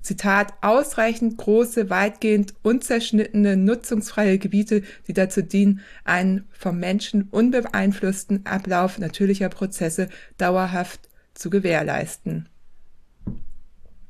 [0.00, 8.98] Zitat, ausreichend große, weitgehend unzerschnittene, nutzungsfreie Gebiete, die dazu dienen, einen vom Menschen unbeeinflussten Ablauf
[8.98, 12.48] natürlicher Prozesse dauerhaft zu gewährleisten.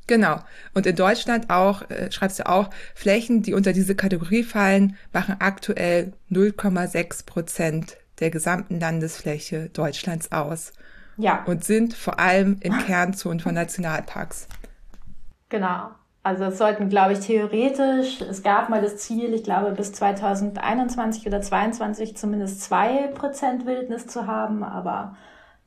[0.06, 0.40] Genau.
[0.74, 5.36] Und in Deutschland auch, äh, schreibst du auch, Flächen, die unter diese Kategorie fallen, machen
[5.38, 10.72] aktuell 0,6 Prozent der gesamten Landesfläche Deutschlands aus.
[11.16, 11.44] Ja.
[11.44, 14.48] Und sind vor allem in Kernzonen von Nationalparks.
[15.54, 15.90] Genau.
[16.24, 21.28] Also es sollten, glaube ich, theoretisch, es gab mal das Ziel, ich glaube, bis 2021
[21.28, 25.16] oder 2022 zumindest zwei Prozent Wildnis zu haben, aber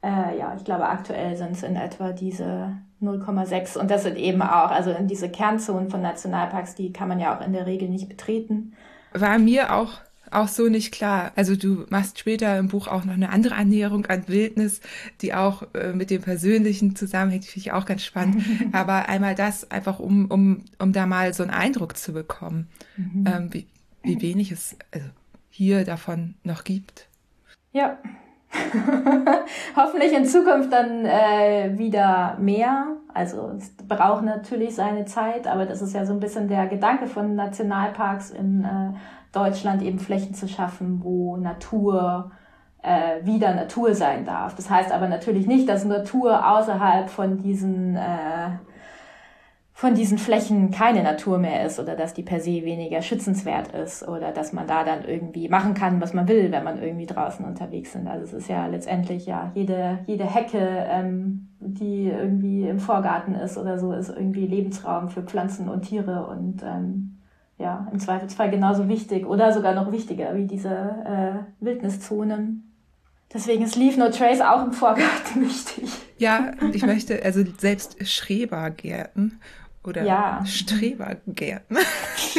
[0.04, 3.78] Äh, ja, ich glaube, aktuell sind es in etwa diese 0,6.
[3.78, 7.36] Und das sind eben auch, also in diese Kernzonen von Nationalparks, die kann man ja
[7.36, 8.74] auch in der Regel nicht betreten.
[9.14, 9.94] War mir auch
[10.32, 11.32] auch so nicht klar.
[11.36, 14.82] Also du machst später im Buch auch noch eine andere Annäherung an Wildnis,
[15.22, 18.44] die auch äh, mit dem Persönlichen zusammenhängt, finde ich auch ganz spannend.
[18.72, 23.26] Aber einmal das einfach, um, um, um da mal so einen Eindruck zu bekommen, mhm.
[23.28, 23.68] ähm, wie,
[24.04, 25.08] wie wenig es also
[25.50, 27.08] hier davon noch gibt.
[27.72, 27.98] Ja.
[29.76, 32.96] Hoffentlich in Zukunft dann äh, wieder mehr.
[33.14, 37.08] Also es braucht natürlich seine Zeit, aber das ist ja so ein bisschen der Gedanke
[37.08, 38.94] von Nationalparks in äh,
[39.32, 42.32] Deutschland eben Flächen zu schaffen, wo Natur
[42.82, 44.56] äh, wieder Natur sein darf.
[44.56, 48.58] Das heißt aber natürlich nicht, dass Natur außerhalb von diesen äh,
[49.78, 54.08] von diesen Flächen keine Natur mehr ist oder dass die per se weniger schützenswert ist
[54.08, 57.46] oder dass man da dann irgendwie machen kann, was man will, wenn man irgendwie draußen
[57.46, 58.08] unterwegs sind.
[58.08, 60.58] Also es ist ja letztendlich ja jede, jede Hecke,
[60.90, 66.26] ähm, die irgendwie im Vorgarten ist oder so, ist irgendwie Lebensraum für Pflanzen und Tiere
[66.26, 67.17] und ähm,
[67.58, 72.72] ja, im Zweifelsfall genauso wichtig oder sogar noch wichtiger wie diese äh, Wildniszonen.
[73.34, 75.90] Deswegen ist Leave No Trace auch im Vorgarten wichtig.
[76.18, 79.40] Ja, ich möchte, also selbst Schrebergärten
[79.84, 80.46] oder ja.
[80.46, 81.78] Strebergärten,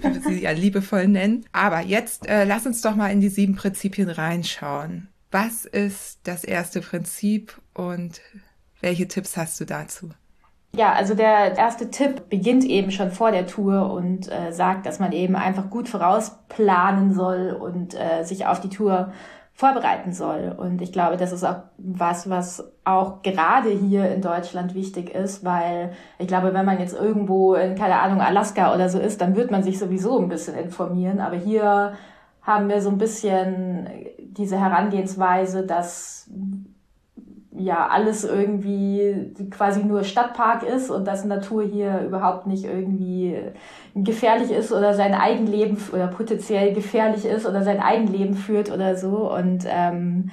[0.00, 1.44] wie wir sie ja liebevoll nennen.
[1.52, 5.08] Aber jetzt äh, lass uns doch mal in die sieben Prinzipien reinschauen.
[5.30, 8.20] Was ist das erste Prinzip und
[8.80, 10.10] welche Tipps hast du dazu?
[10.72, 15.00] Ja, also der erste Tipp beginnt eben schon vor der Tour und äh, sagt, dass
[15.00, 19.12] man eben einfach gut vorausplanen soll und äh, sich auf die Tour
[19.52, 20.54] vorbereiten soll.
[20.56, 25.44] Und ich glaube, das ist auch was, was auch gerade hier in Deutschland wichtig ist,
[25.44, 29.36] weil ich glaube, wenn man jetzt irgendwo in, keine Ahnung, Alaska oder so ist, dann
[29.36, 31.20] wird man sich sowieso ein bisschen informieren.
[31.20, 31.94] Aber hier
[32.42, 36.30] haben wir so ein bisschen diese Herangehensweise, dass
[37.52, 43.36] ja alles irgendwie quasi nur Stadtpark ist und dass Natur hier überhaupt nicht irgendwie
[43.94, 49.32] gefährlich ist oder sein Eigenleben oder potenziell gefährlich ist oder sein Eigenleben führt oder so.
[49.32, 50.30] Und ähm,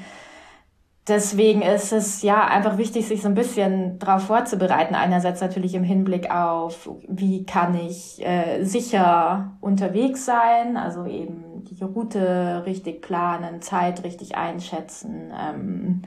[1.08, 4.94] deswegen ist es ja einfach wichtig, sich so ein bisschen darauf vorzubereiten.
[4.94, 11.84] Einerseits natürlich im Hinblick auf, wie kann ich äh, sicher unterwegs sein, also eben die
[11.84, 15.34] Route richtig planen, Zeit richtig einschätzen.
[15.36, 16.02] Ähm,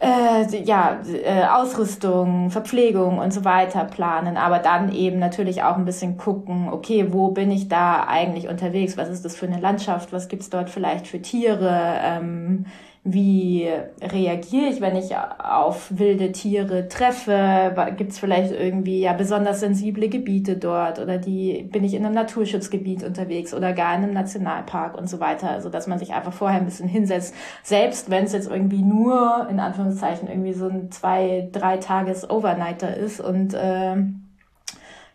[0.00, 5.84] äh, ja, äh, Ausrüstung, Verpflegung und so weiter planen, aber dann eben natürlich auch ein
[5.84, 8.96] bisschen gucken, okay, wo bin ich da eigentlich unterwegs?
[8.96, 10.12] Was ist das für eine Landschaft?
[10.12, 11.98] Was gibt's dort vielleicht für Tiere?
[12.02, 12.66] Ähm,
[13.12, 13.68] wie
[14.02, 17.74] reagiere ich, wenn ich auf wilde Tiere treffe?
[17.96, 22.14] Gibt es vielleicht irgendwie ja besonders sensible Gebiete dort oder die bin ich in einem
[22.14, 26.32] Naturschutzgebiet unterwegs oder gar in einem Nationalpark und so weiter, also dass man sich einfach
[26.32, 30.90] vorher ein bisschen hinsetzt, selbst wenn es jetzt irgendwie nur in Anführungszeichen irgendwie so ein
[30.90, 33.96] zwei drei Tages Overnighter ist und äh,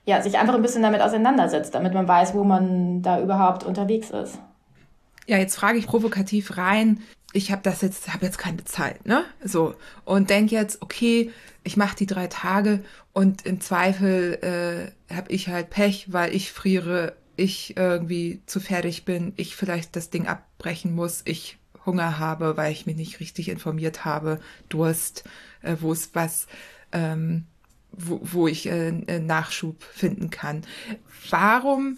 [0.05, 4.09] ja sich einfach ein bisschen damit auseinandersetzt, damit man weiß, wo man da überhaupt unterwegs
[4.09, 4.39] ist.
[5.27, 6.99] Ja, jetzt frage ich provokativ rein,
[7.33, 9.25] ich habe das jetzt, habe jetzt keine Zeit, ne?
[9.43, 11.31] So und denk jetzt, okay,
[11.63, 16.51] ich mache die drei Tage und im Zweifel äh, habe ich halt Pech, weil ich
[16.51, 22.55] friere, ich irgendwie zu fertig bin, ich vielleicht das Ding abbrechen muss, ich Hunger habe,
[22.55, 25.23] weil ich mich nicht richtig informiert habe, Durst,
[25.63, 26.47] äh, wo es was,
[26.91, 27.45] ähm,
[27.91, 30.61] wo, wo ich äh, Nachschub finden kann.
[31.29, 31.97] Warum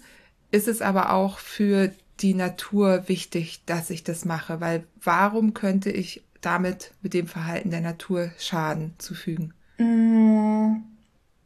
[0.50, 5.90] ist es aber auch für die Natur wichtig, dass ich das mache, weil warum könnte
[5.90, 9.52] ich damit mit dem Verhalten der Natur Schaden zufügen?
[9.78, 10.82] Mm,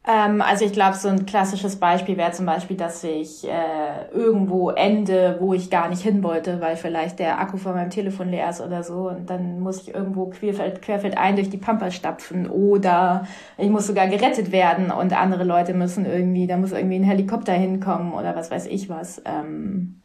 [0.07, 4.71] ähm, also ich glaube, so ein klassisches Beispiel wäre zum Beispiel, dass ich äh, irgendwo
[4.71, 8.49] ende, wo ich gar nicht hin wollte, weil vielleicht der Akku von meinem Telefon leer
[8.49, 12.49] ist oder so und dann muss ich irgendwo querfeld, querfeld ein durch die Pampa stapfen
[12.49, 17.03] oder ich muss sogar gerettet werden und andere Leute müssen irgendwie, da muss irgendwie ein
[17.03, 19.21] Helikopter hinkommen oder was weiß ich was.
[19.25, 20.01] Ähm,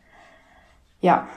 [1.01, 1.29] ja.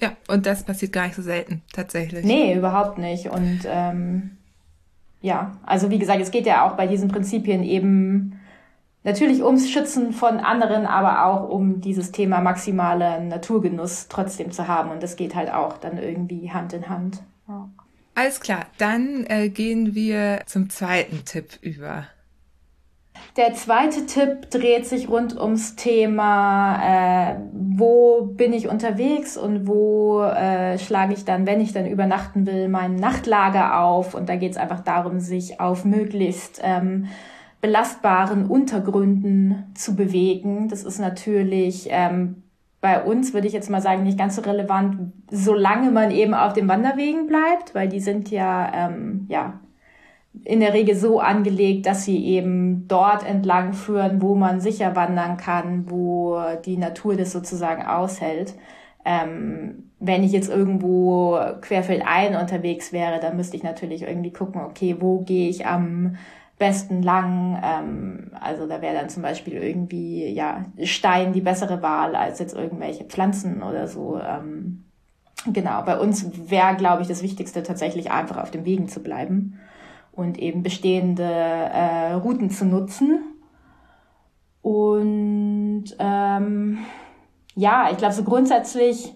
[0.00, 2.24] Ja, und das passiert gar nicht so selten, tatsächlich.
[2.24, 3.30] Nee, überhaupt nicht.
[3.30, 4.36] Und ähm,
[5.20, 8.38] ja, also wie gesagt, es geht ja auch bei diesen Prinzipien eben
[9.02, 14.90] natürlich ums Schützen von anderen, aber auch um dieses Thema maximaler Naturgenuss trotzdem zu haben.
[14.90, 17.22] Und das geht halt auch dann irgendwie Hand in Hand.
[17.48, 17.68] Ja.
[18.14, 22.06] Alles klar, dann äh, gehen wir zum zweiten Tipp über.
[23.38, 30.22] Der zweite Tipp dreht sich rund ums Thema, äh, wo bin ich unterwegs und wo
[30.22, 34.14] äh, schlage ich dann, wenn ich dann übernachten will, mein Nachtlager auf.
[34.14, 37.06] Und da geht es einfach darum, sich auf möglichst ähm,
[37.60, 40.68] belastbaren Untergründen zu bewegen.
[40.68, 42.42] Das ist natürlich ähm,
[42.80, 46.54] bei uns, würde ich jetzt mal sagen, nicht ganz so relevant, solange man eben auf
[46.54, 49.60] den Wanderwegen bleibt, weil die sind ja, ähm, ja
[50.44, 55.36] in der Regel so angelegt, dass sie eben dort entlang führen, wo man sicher wandern
[55.36, 58.54] kann, wo die Natur das sozusagen aushält.
[59.04, 64.96] Ähm, wenn ich jetzt irgendwo querfeldein unterwegs wäre, dann müsste ich natürlich irgendwie gucken, okay,
[65.00, 66.16] wo gehe ich am
[66.58, 67.60] besten lang.
[67.64, 72.54] Ähm, also da wäre dann zum Beispiel irgendwie ja Stein die bessere Wahl als jetzt
[72.54, 74.20] irgendwelche Pflanzen oder so.
[74.20, 74.84] Ähm,
[75.52, 79.58] genau, bei uns wäre, glaube ich, das Wichtigste tatsächlich einfach auf den Wegen zu bleiben
[80.18, 83.20] und eben bestehende äh, Routen zu nutzen.
[84.62, 86.78] Und ähm,
[87.54, 89.14] ja, ich glaube so grundsätzlich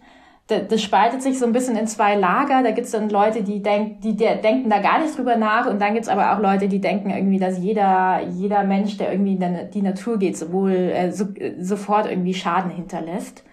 [0.48, 2.62] das spaltet sich so ein bisschen in zwei Lager.
[2.62, 5.80] Da gibt's dann Leute, die, denk, die, die denken da gar nicht drüber nach und
[5.80, 9.70] dann gibt's aber auch Leute, die denken irgendwie, dass jeder, jeder Mensch, der irgendwie in
[9.72, 11.26] die Natur geht, sowohl äh, so,
[11.58, 13.44] sofort irgendwie Schaden hinterlässt.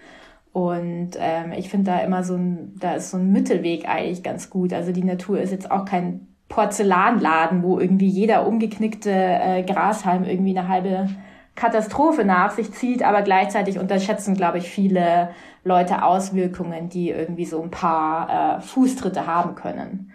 [0.52, 4.50] Und ähm, ich finde da immer so ein, da ist so ein Mittelweg eigentlich ganz
[4.50, 4.74] gut.
[4.74, 10.58] Also die Natur ist jetzt auch kein Porzellanladen, wo irgendwie jeder umgeknickte äh, Grashalm irgendwie
[10.58, 11.08] eine halbe
[11.56, 15.30] Katastrophe nach sich zieht, aber gleichzeitig unterschätzen, glaube ich, viele
[15.64, 20.12] Leute Auswirkungen, die irgendwie so ein paar äh, Fußtritte haben können.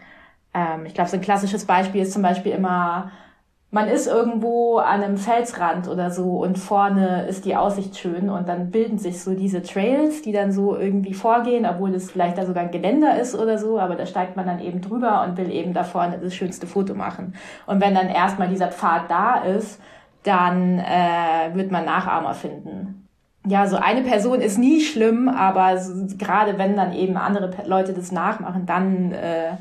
[0.54, 3.12] Ähm, ich glaube, so ein klassisches Beispiel ist zum Beispiel immer,
[3.74, 8.48] man ist irgendwo an einem Felsrand oder so und vorne ist die Aussicht schön und
[8.48, 12.46] dann bilden sich so diese Trails, die dann so irgendwie vorgehen, obwohl es vielleicht da
[12.46, 15.50] sogar ein Geländer ist oder so, aber da steigt man dann eben drüber und will
[15.50, 17.34] eben da vorne das schönste Foto machen.
[17.66, 19.80] Und wenn dann erstmal dieser Pfad da ist,
[20.22, 23.08] dann äh, wird man Nachahmer finden.
[23.44, 27.92] Ja, so eine Person ist nie schlimm, aber so, gerade wenn dann eben andere Leute
[27.92, 29.56] das nachmachen, dann äh,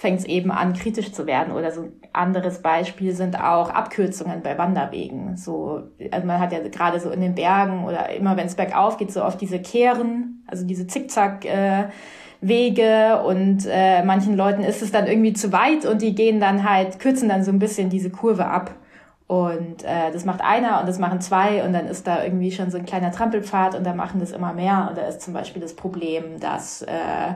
[0.00, 1.52] fängt es eben an, kritisch zu werden.
[1.52, 5.36] Oder so ein anderes Beispiel sind auch Abkürzungen bei Wanderwegen.
[5.36, 8.96] So, also man hat ja gerade so in den Bergen oder immer wenn es bergauf
[8.96, 11.44] geht, so oft diese Kehren, also diese Zickzack.
[11.44, 11.88] Äh,
[12.42, 16.66] Wege und äh, manchen Leuten ist es dann irgendwie zu weit und die gehen dann
[16.66, 18.70] halt, kürzen dann so ein bisschen diese Kurve ab.
[19.26, 22.70] Und äh, das macht einer und das machen zwei und dann ist da irgendwie schon
[22.70, 24.86] so ein kleiner Trampelpfad und da machen das immer mehr.
[24.88, 27.34] Und da ist zum Beispiel das Problem, dass äh,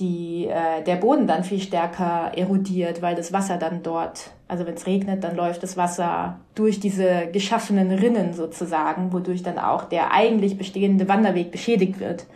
[0.00, 4.74] die, äh, der Boden dann viel stärker erodiert, weil das Wasser dann dort, also wenn
[4.74, 10.12] es regnet, dann läuft das Wasser durch diese geschaffenen Rinnen sozusagen, wodurch dann auch der
[10.12, 12.26] eigentlich bestehende Wanderweg beschädigt wird.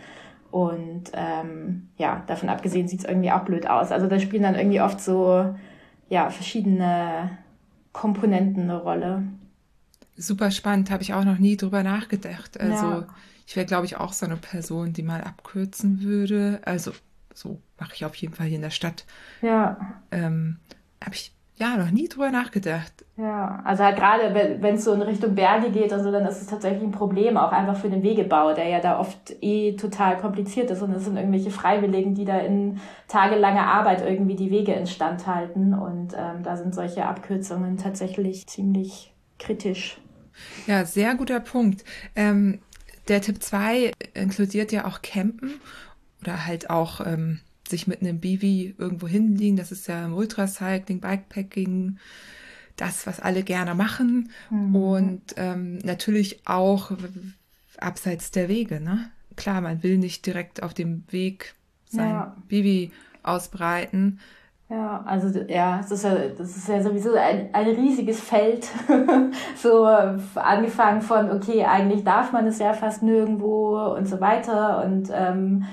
[0.50, 3.90] Und ähm, ja, davon abgesehen sieht es irgendwie auch blöd aus.
[3.90, 5.52] Also da spielen dann irgendwie oft so
[6.08, 7.30] ja verschiedene
[7.92, 9.22] Komponenten eine Rolle.
[10.16, 12.60] Super spannend, habe ich auch noch nie drüber nachgedacht.
[12.60, 13.06] Also ja.
[13.46, 16.60] ich wäre, glaube ich, auch so eine Person, die mal abkürzen würde.
[16.64, 16.92] Also
[17.34, 19.04] so mache ich auf jeden Fall hier in der Stadt.
[19.42, 19.76] Ja.
[20.10, 20.58] Ähm,
[21.02, 23.04] habe ich ja noch nie drüber nachgedacht.
[23.16, 26.48] Ja, also halt gerade wenn es so in Richtung Berge geht, also dann ist es
[26.48, 30.70] tatsächlich ein Problem, auch einfach für den Wegebau, der ja da oft eh total kompliziert
[30.70, 35.28] ist und es sind irgendwelche Freiwilligen, die da in tagelanger Arbeit irgendwie die Wege instand
[35.28, 39.98] halten und ähm, da sind solche Abkürzungen tatsächlich ziemlich kritisch.
[40.66, 41.84] Ja, sehr guter Punkt.
[42.16, 42.58] Ähm,
[43.06, 45.60] der Tipp 2 inkludiert ja auch Campen
[46.24, 49.56] oder halt auch ähm, sich mit einem Bivi irgendwo hinlegen.
[49.56, 51.98] Das ist ja im Ultracycling, Bikepacking,
[52.76, 54.30] das, was alle gerne machen.
[54.50, 54.76] Mhm.
[54.76, 56.92] Und ähm, natürlich auch
[57.78, 58.80] abseits der Wege.
[58.80, 59.10] Ne?
[59.36, 61.54] Klar, man will nicht direkt auf dem Weg
[61.86, 62.36] sein ja.
[62.48, 62.90] Bivi
[63.22, 64.20] ausbreiten.
[64.70, 68.66] Ja, also ja, das ist ja, das ist ja sowieso ein, ein riesiges Feld.
[69.56, 74.82] so angefangen von, okay, eigentlich darf man es ja fast nirgendwo und so weiter.
[74.84, 75.64] Und ähm,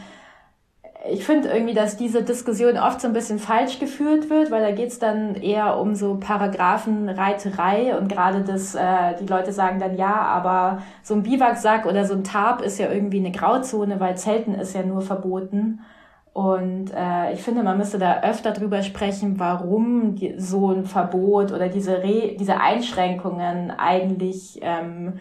[1.10, 4.72] ich finde irgendwie, dass diese Diskussion oft so ein bisschen falsch geführt wird, weil da
[4.72, 10.14] geht's dann eher um so Paragraphenreiterei und gerade das, äh, die Leute sagen dann ja,
[10.14, 14.54] aber so ein Biwaksack oder so ein Tarp ist ja irgendwie eine Grauzone, weil Zelten
[14.54, 15.80] ist ja nur verboten.
[16.34, 21.52] Und äh, ich finde, man müsste da öfter drüber sprechen, warum die, so ein Verbot
[21.52, 25.20] oder diese, Re diese Einschränkungen eigentlich ähm,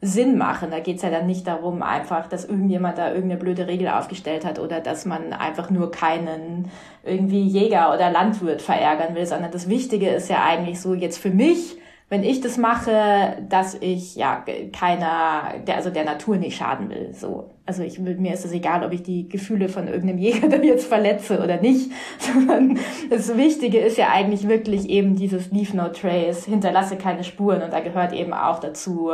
[0.00, 0.70] Sinn machen.
[0.70, 4.58] Da geht's ja dann nicht darum, einfach, dass irgendjemand da irgendeine blöde Regel aufgestellt hat
[4.58, 6.70] oder dass man einfach nur keinen
[7.04, 11.30] irgendwie Jäger oder Landwirt verärgern will, sondern das Wichtige ist ja eigentlich so jetzt für
[11.30, 11.76] mich,
[12.10, 17.10] wenn ich das mache, dass ich ja keiner, der, also der Natur nicht schaden will.
[17.12, 20.56] So, also ich mir ist es egal, ob ich die Gefühle von irgendeinem Jäger da
[20.56, 22.78] jetzt verletze oder nicht, sondern
[23.10, 27.72] das Wichtige ist ja eigentlich wirklich eben dieses Leave No Trace, hinterlasse keine Spuren und
[27.72, 29.10] da gehört eben auch dazu,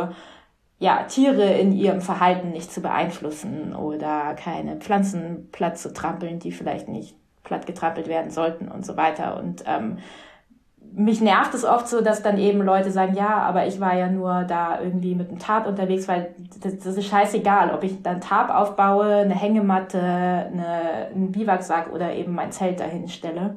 [0.79, 6.53] ja, Tiere in ihrem Verhalten nicht zu beeinflussen oder keine Pflanzen platt zu trampeln, die
[6.53, 9.39] vielleicht nicht platt getrampelt werden sollten und so weiter.
[9.39, 9.99] Und ähm,
[10.93, 14.09] mich nervt es oft so, dass dann eben Leute sagen, ja, aber ich war ja
[14.09, 18.21] nur da irgendwie mit einem Tarp unterwegs, weil das, das ist scheißegal, ob ich dann
[18.21, 23.57] Tarp aufbaue, eine Hängematte, eine, einen Biwaksack oder eben mein Zelt dahin stelle.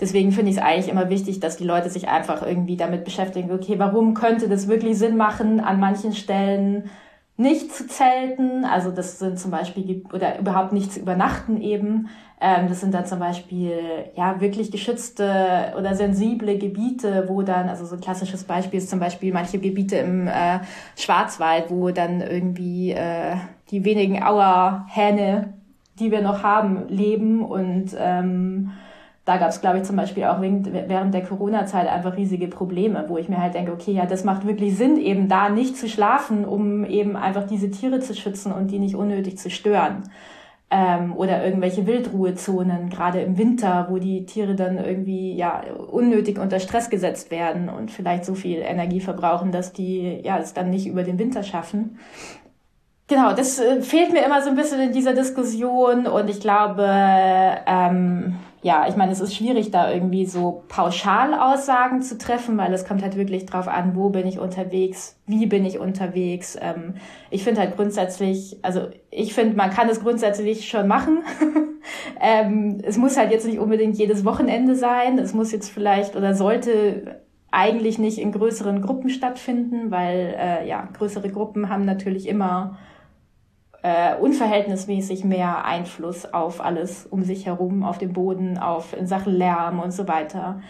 [0.00, 3.50] Deswegen finde ich es eigentlich immer wichtig, dass die Leute sich einfach irgendwie damit beschäftigen,
[3.50, 6.90] okay, warum könnte das wirklich Sinn machen, an manchen Stellen
[7.38, 12.08] nicht zu zelten, also das sind zum Beispiel, oder überhaupt nicht zu übernachten eben,
[12.40, 13.78] ähm, das sind dann zum Beispiel
[14.14, 19.00] ja wirklich geschützte oder sensible Gebiete, wo dann, also so ein klassisches Beispiel ist zum
[19.00, 20.60] Beispiel manche Gebiete im äh,
[20.96, 23.36] Schwarzwald, wo dann irgendwie äh,
[23.70, 25.54] die wenigen Auerhähne,
[25.98, 28.72] die wir noch haben, leben und ähm,
[29.26, 33.18] da gab es, glaube ich, zum Beispiel auch während der Corona-Zeit einfach riesige Probleme, wo
[33.18, 36.44] ich mir halt denke, okay, ja, das macht wirklich Sinn, eben da nicht zu schlafen,
[36.44, 40.04] um eben einfach diese Tiere zu schützen und die nicht unnötig zu stören
[40.70, 46.60] ähm, oder irgendwelche Wildruhezonen, gerade im Winter, wo die Tiere dann irgendwie ja unnötig unter
[46.60, 50.86] Stress gesetzt werden und vielleicht so viel Energie verbrauchen, dass die ja es dann nicht
[50.86, 51.98] über den Winter schaffen.
[53.08, 56.84] Genau, das äh, fehlt mir immer so ein bisschen in dieser Diskussion und ich glaube,
[57.66, 58.36] ähm,
[58.66, 63.00] ja, ich meine, es ist schwierig, da irgendwie so Pauschalaussagen zu treffen, weil es kommt
[63.00, 66.58] halt wirklich drauf an, wo bin ich unterwegs, wie bin ich unterwegs.
[66.60, 66.94] Ähm,
[67.30, 71.18] ich finde halt grundsätzlich, also ich finde, man kann es grundsätzlich schon machen.
[72.20, 75.20] ähm, es muss halt jetzt nicht unbedingt jedes Wochenende sein.
[75.20, 77.20] Es muss jetzt vielleicht oder sollte
[77.52, 82.78] eigentlich nicht in größeren Gruppen stattfinden, weil äh, ja, größere Gruppen haben natürlich immer
[83.86, 89.32] äh, unverhältnismäßig mehr Einfluss auf alles um sich herum, auf den Boden, auf in Sachen
[89.32, 90.60] Lärm und so weiter.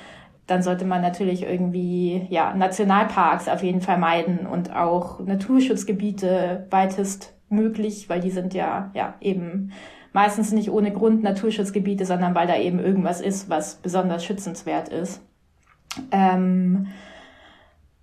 [0.46, 7.32] Dann sollte man natürlich irgendwie ja Nationalparks auf jeden Fall meiden und auch Naturschutzgebiete weitest
[7.48, 9.72] möglich, weil die sind ja ja eben
[10.12, 15.22] meistens nicht ohne Grund Naturschutzgebiete, sondern weil da eben irgendwas ist, was besonders schützenswert ist.
[16.10, 16.88] Ähm,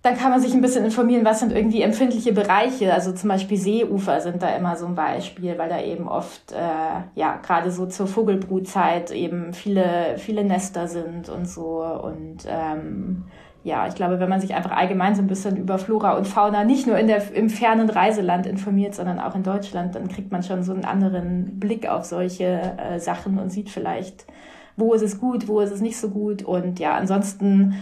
[0.04, 2.92] dann kann man sich ein bisschen informieren, was sind irgendwie empfindliche Bereiche.
[2.92, 7.18] Also zum Beispiel Seeufer sind da immer so ein Beispiel, weil da eben oft, äh,
[7.18, 11.82] ja, gerade so zur Vogelbrutzeit eben viele, viele Nester sind und so.
[11.82, 13.24] Und ähm,
[13.62, 16.64] ja, ich glaube, wenn man sich einfach allgemein so ein bisschen über Flora und Fauna
[16.64, 20.42] nicht nur in der, im fernen Reiseland informiert, sondern auch in Deutschland, dann kriegt man
[20.42, 22.44] schon so einen anderen Blick auf solche
[22.76, 24.26] äh, Sachen und sieht vielleicht,
[24.76, 26.42] wo ist es gut, wo ist es nicht so gut.
[26.42, 27.76] Und ja, ansonsten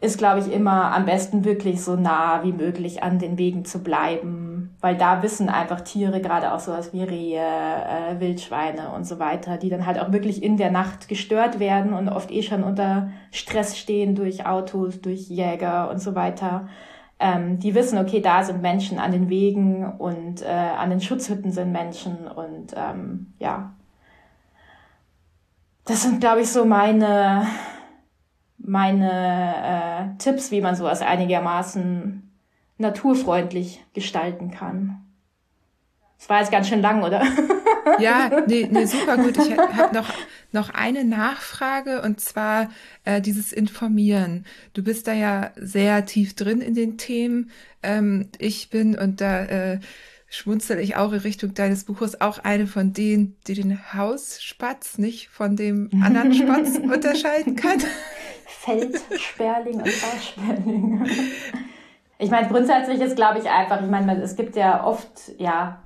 [0.00, 3.82] ist, glaube ich, immer am besten wirklich so nah wie möglich an den Wegen zu
[3.82, 9.18] bleiben, weil da wissen einfach Tiere, gerade auch sowas wie Rehe, äh, Wildschweine und so
[9.18, 12.64] weiter, die dann halt auch wirklich in der Nacht gestört werden und oft eh schon
[12.64, 16.68] unter Stress stehen durch Autos, durch Jäger und so weiter.
[17.18, 21.52] Ähm, die wissen, okay, da sind Menschen an den Wegen und äh, an den Schutzhütten
[21.52, 23.72] sind Menschen und ähm, ja.
[25.86, 27.46] Das sind, glaube ich, so meine
[28.64, 32.30] meine äh, Tipps, wie man sowas einigermaßen
[32.78, 35.00] naturfreundlich gestalten kann.
[36.18, 37.22] Das war jetzt ganz schön lang, oder?
[37.98, 39.36] Ja, nee, nee super gut.
[39.36, 40.10] Ich habe noch,
[40.52, 42.70] noch eine Nachfrage und zwar
[43.04, 44.46] äh, dieses Informieren.
[44.72, 47.50] Du bist da ja sehr tief drin in den Themen.
[47.82, 49.80] Ähm, ich bin und da äh,
[50.34, 55.28] schmunzel ich auch in Richtung deines Buches auch eine von denen, die den Hausspatz nicht
[55.28, 57.80] von dem anderen Spatz unterscheiden kann.
[58.46, 61.06] Feldsperling und Bausperling.
[62.16, 65.82] Ich meine, grundsätzlich ist, glaube ich, einfach, ich meine, es gibt ja oft, ja,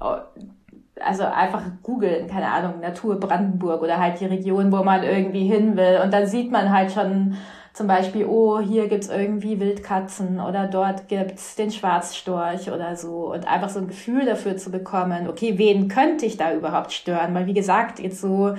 [1.00, 5.74] also einfach googeln, keine Ahnung, Natur Brandenburg oder halt die Region, wo man irgendwie hin
[5.76, 6.00] will.
[6.04, 7.34] Und dann sieht man halt schon
[7.72, 13.32] zum Beispiel, oh, hier gibt's irgendwie Wildkatzen oder dort gibt's den Schwarzstorch oder so.
[13.32, 17.34] Und einfach so ein Gefühl dafür zu bekommen, okay, wen könnte ich da überhaupt stören?
[17.34, 18.54] Weil wie gesagt, jetzt so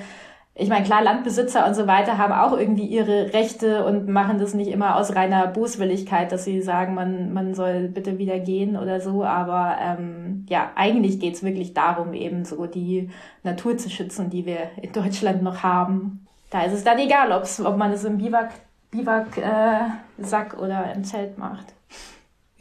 [0.59, 4.53] ich meine, klar, Landbesitzer und so weiter haben auch irgendwie ihre Rechte und machen das
[4.53, 8.99] nicht immer aus reiner Boswilligkeit, dass sie sagen, man, man soll bitte wieder gehen oder
[8.99, 9.23] so.
[9.23, 13.09] Aber ähm, ja, eigentlich geht's wirklich darum, eben so die
[13.43, 16.27] Natur zu schützen, die wir in Deutschland noch haben.
[16.49, 18.51] Da ist es dann egal, ob's, ob man es im Biwak,
[18.91, 21.73] Biwak äh, Sack oder im Zelt macht.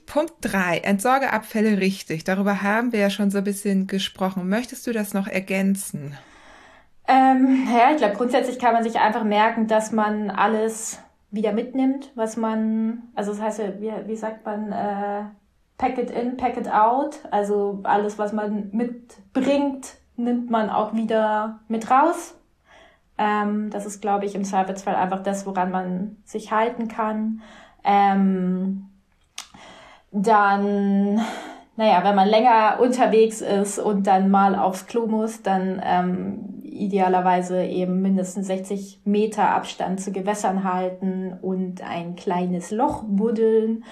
[0.06, 2.24] Punkt drei: Entsorge Abfälle richtig.
[2.24, 4.48] Darüber haben wir ja schon so ein bisschen gesprochen.
[4.48, 6.16] Möchtest du das noch ergänzen?
[7.06, 10.98] Ähm, ja, ich glaube, grundsätzlich kann man sich einfach merken, dass man alles
[11.30, 15.24] wieder mitnimmt, was man, also das heißt, wie, wie sagt man, äh,
[15.78, 17.18] pack it in, pack it out.
[17.30, 22.34] Also alles, was man mitbringt, nimmt man auch wieder mit raus.
[23.18, 27.42] Ähm, das ist, glaube ich, im Zweifelsfall einfach das, woran man sich halten kann.
[27.84, 28.86] Ähm,
[30.10, 31.20] dann
[31.78, 37.62] naja, wenn man länger unterwegs ist und dann mal aufs Klo muss, dann ähm, idealerweise
[37.64, 43.84] eben mindestens 60 Meter Abstand zu Gewässern halten und ein kleines Loch buddeln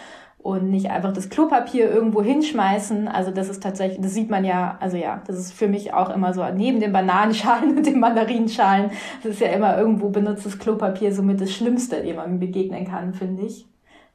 [0.46, 3.08] und nicht einfach das Klopapier irgendwo hinschmeißen.
[3.08, 6.08] Also das ist tatsächlich, das sieht man ja, also ja, das ist für mich auch
[6.08, 8.90] immer so, neben den Bananenschalen und den Mandarinschalen,
[9.24, 13.42] das ist ja immer irgendwo benutztes Klopapier somit das Schlimmste, dem man begegnen kann, finde
[13.42, 13.66] ich.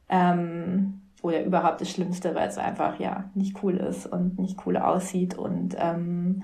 [0.07, 4.77] Ähm, oder überhaupt das Schlimmste, weil es einfach ja nicht cool ist und nicht cool
[4.77, 6.43] aussieht und ähm,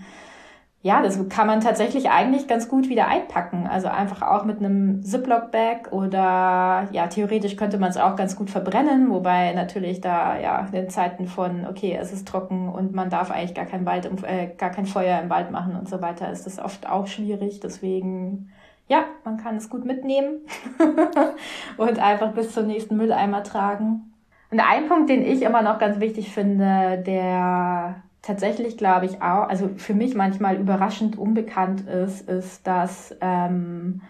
[0.83, 3.67] ja, das kann man tatsächlich eigentlich ganz gut wieder einpacken.
[3.67, 8.51] Also einfach auch mit einem Ziploc-Bag oder ja, theoretisch könnte man es auch ganz gut
[8.51, 13.09] verbrennen, wobei natürlich da ja in den Zeiten von, okay, es ist trocken und man
[13.09, 16.31] darf eigentlich gar kein Wald, äh, gar kein Feuer im Wald machen und so weiter,
[16.31, 17.59] ist das oft auch schwierig.
[17.59, 18.51] Deswegen,
[18.87, 20.41] ja, man kann es gut mitnehmen
[21.77, 24.13] und einfach bis zum nächsten Mülleimer tragen.
[24.51, 29.47] Und ein Punkt, den ich immer noch ganz wichtig finde, der tatsächlich glaube ich auch,
[29.47, 34.01] also für mich manchmal überraschend unbekannt ist, ist, dass ähm,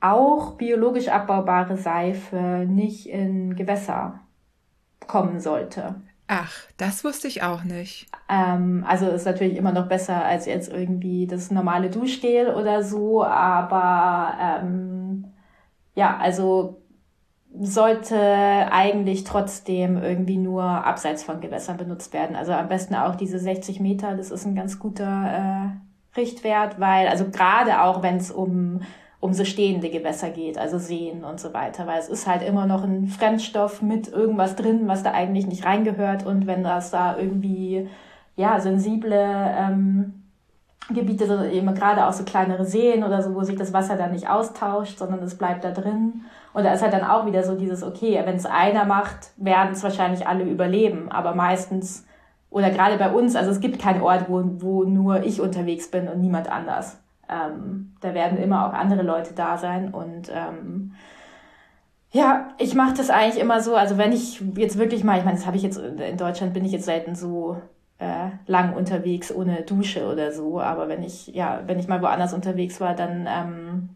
[0.00, 4.20] auch biologisch abbaubare Seife nicht in Gewässer
[5.08, 5.96] kommen sollte.
[6.28, 8.06] Ach, das wusste ich auch nicht.
[8.28, 13.24] Ähm, also ist natürlich immer noch besser als jetzt irgendwie das normale Duschgel oder so,
[13.24, 15.24] aber ähm,
[15.96, 16.81] ja, also
[17.60, 18.16] sollte
[18.70, 22.34] eigentlich trotzdem irgendwie nur abseits von Gewässern benutzt werden.
[22.34, 27.08] Also am besten auch diese 60 Meter, das ist ein ganz guter äh, Richtwert, weil,
[27.08, 28.80] also gerade auch wenn es um,
[29.20, 32.66] um so stehende Gewässer geht, also Seen und so weiter, weil es ist halt immer
[32.66, 37.18] noch ein Fremdstoff mit irgendwas drin, was da eigentlich nicht reingehört und wenn das da
[37.18, 37.88] irgendwie,
[38.36, 40.21] ja, sensible ähm,
[40.90, 44.12] Gebiete, so eben gerade auch so kleinere Seen oder so, wo sich das Wasser dann
[44.12, 47.54] nicht austauscht, sondern es bleibt da drin und da ist halt dann auch wieder so
[47.54, 51.10] dieses, okay, wenn es einer macht, werden es wahrscheinlich alle überleben.
[51.10, 52.06] Aber meistens,
[52.50, 56.08] oder gerade bei uns, also es gibt keinen Ort, wo, wo nur ich unterwegs bin
[56.08, 56.98] und niemand anders.
[57.28, 59.94] Ähm, da werden immer auch andere Leute da sein.
[59.94, 60.92] Und ähm,
[62.10, 65.38] ja, ich mache das eigentlich immer so, also wenn ich jetzt wirklich mal, ich meine,
[65.38, 67.56] das habe ich jetzt, in Deutschland bin ich jetzt selten so
[68.02, 72.34] äh, lang unterwegs ohne Dusche oder so, aber wenn ich, ja, wenn ich mal woanders
[72.34, 73.90] unterwegs war, dann ähm,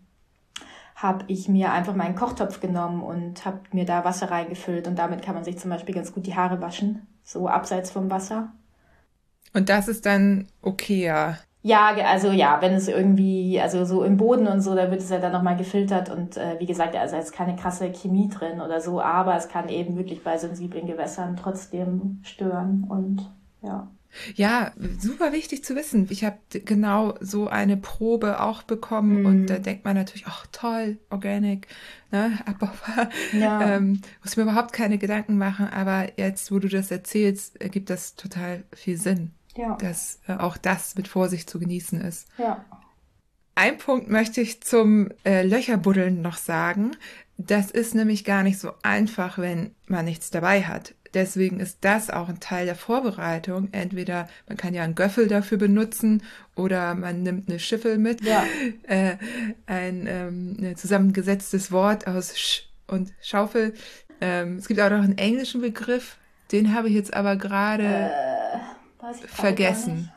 [0.95, 5.23] habe ich mir einfach meinen Kochtopf genommen und habe mir da Wasser reingefüllt und damit
[5.23, 8.53] kann man sich zum Beispiel ganz gut die Haare waschen, so abseits vom Wasser.
[9.53, 11.39] Und das ist dann okay, ja.
[11.63, 15.11] Ja, also ja, wenn es irgendwie, also so im Boden und so, da wird es
[15.11, 18.81] ja dann nochmal gefiltert und äh, wie gesagt, also ist keine krasse Chemie drin oder
[18.81, 23.29] so, aber es kann eben wirklich bei sensiblen Gewässern trotzdem stören und
[23.63, 23.89] ja.
[24.35, 26.07] Ja, super wichtig zu wissen.
[26.11, 29.27] Ich habe genau so eine Probe auch bekommen mm.
[29.27, 31.69] und da denkt man natürlich, ach toll, organic,
[32.11, 33.11] ne, abbaubar.
[33.33, 33.57] Ja.
[33.77, 38.15] Ähm, muss mir überhaupt keine Gedanken machen, aber jetzt, wo du das erzählst, ergibt das
[38.15, 39.33] total viel Sinn.
[39.57, 39.77] Ja.
[39.77, 42.29] Dass äh, auch das mit Vorsicht zu genießen ist.
[42.39, 42.65] Ja.
[43.55, 46.93] Ein Punkt möchte ich zum äh, Löcherbuddeln noch sagen.
[47.39, 50.95] Das ist nämlich gar nicht so einfach, wenn man nichts dabei hat.
[51.17, 53.71] Deswegen ist das auch ein Teil der Vorbereitung.
[53.73, 56.23] Entweder man kann ja einen Göffel dafür benutzen
[56.57, 58.23] oder man nimmt eine Schiffel mit.
[58.23, 58.45] Ja.
[58.87, 59.17] Äh,
[59.67, 63.75] ein ähm, zusammengesetztes Wort aus Sch und Schaufel.
[64.21, 66.19] Ähm, es gibt auch noch einen englischen Begriff,
[66.53, 70.13] den habe ich jetzt aber gerade äh, vergessen.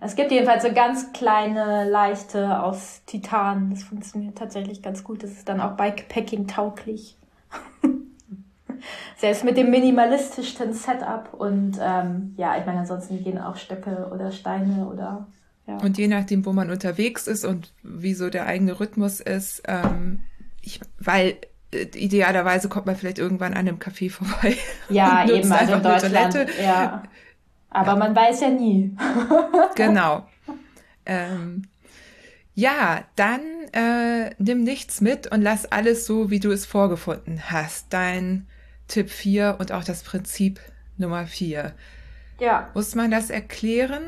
[0.00, 3.70] Es gibt jedenfalls so ganz kleine, leichte aus Titan.
[3.70, 5.22] Das funktioniert tatsächlich ganz gut.
[5.22, 7.16] Das ist dann auch Bikepacking tauglich.
[9.16, 11.32] Selbst mit dem minimalistischsten Setup.
[11.32, 15.26] Und ähm, ja, ich meine, ansonsten gehen auch Stöcke oder Steine oder
[15.66, 15.78] ja.
[15.78, 20.20] Und je nachdem, wo man unterwegs ist und wie so der eigene Rhythmus ist, ähm,
[20.62, 21.38] ich, weil
[21.72, 24.56] äh, idealerweise kommt man vielleicht irgendwann an einem Café vorbei.
[24.88, 26.48] Ja, eben, also in Deutschland.
[26.62, 27.02] Ja.
[27.70, 27.96] Aber ja.
[27.96, 28.96] man weiß ja nie.
[29.74, 30.26] genau.
[31.04, 31.62] Ähm,
[32.54, 33.40] ja, dann
[33.72, 37.92] äh, nimm nichts mit und lass alles so, wie du es vorgefunden hast.
[37.92, 38.46] Dein
[38.88, 40.60] Tipp 4 und auch das Prinzip
[40.96, 41.72] Nummer 4.
[42.40, 42.68] Ja.
[42.74, 44.02] Muss man das erklären?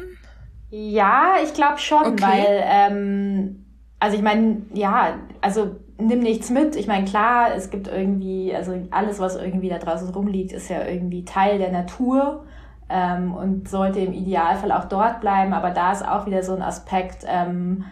[0.71, 2.23] Ja, ich glaube schon, okay.
[2.23, 3.65] weil, ähm,
[3.99, 6.77] also ich meine, ja, also nimm nichts mit.
[6.77, 10.87] Ich meine, klar, es gibt irgendwie, also alles, was irgendwie da draußen rumliegt, ist ja
[10.87, 12.45] irgendwie Teil der Natur
[12.89, 15.53] ähm, und sollte im Idealfall auch dort bleiben.
[15.53, 17.85] Aber da ist auch wieder so ein Aspekt, ähm,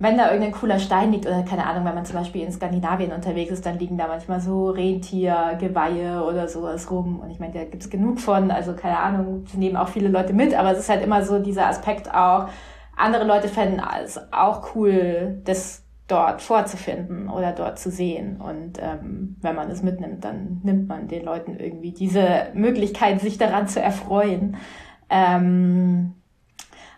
[0.00, 3.12] wenn da irgendein cooler Stein liegt oder keine Ahnung, wenn man zum Beispiel in Skandinavien
[3.12, 7.18] unterwegs ist, dann liegen da manchmal so Rentiergeweihe oder sowas rum.
[7.20, 10.32] Und ich meine, da gibt's genug von, also keine Ahnung, das nehmen auch viele Leute
[10.32, 12.48] mit, aber es ist halt immer so dieser Aspekt auch,
[12.96, 18.40] andere Leute fänden es auch cool, das dort vorzufinden oder dort zu sehen.
[18.40, 23.36] Und ähm, wenn man es mitnimmt, dann nimmt man den Leuten irgendwie diese Möglichkeit, sich
[23.36, 24.56] daran zu erfreuen.
[25.10, 26.14] Ähm,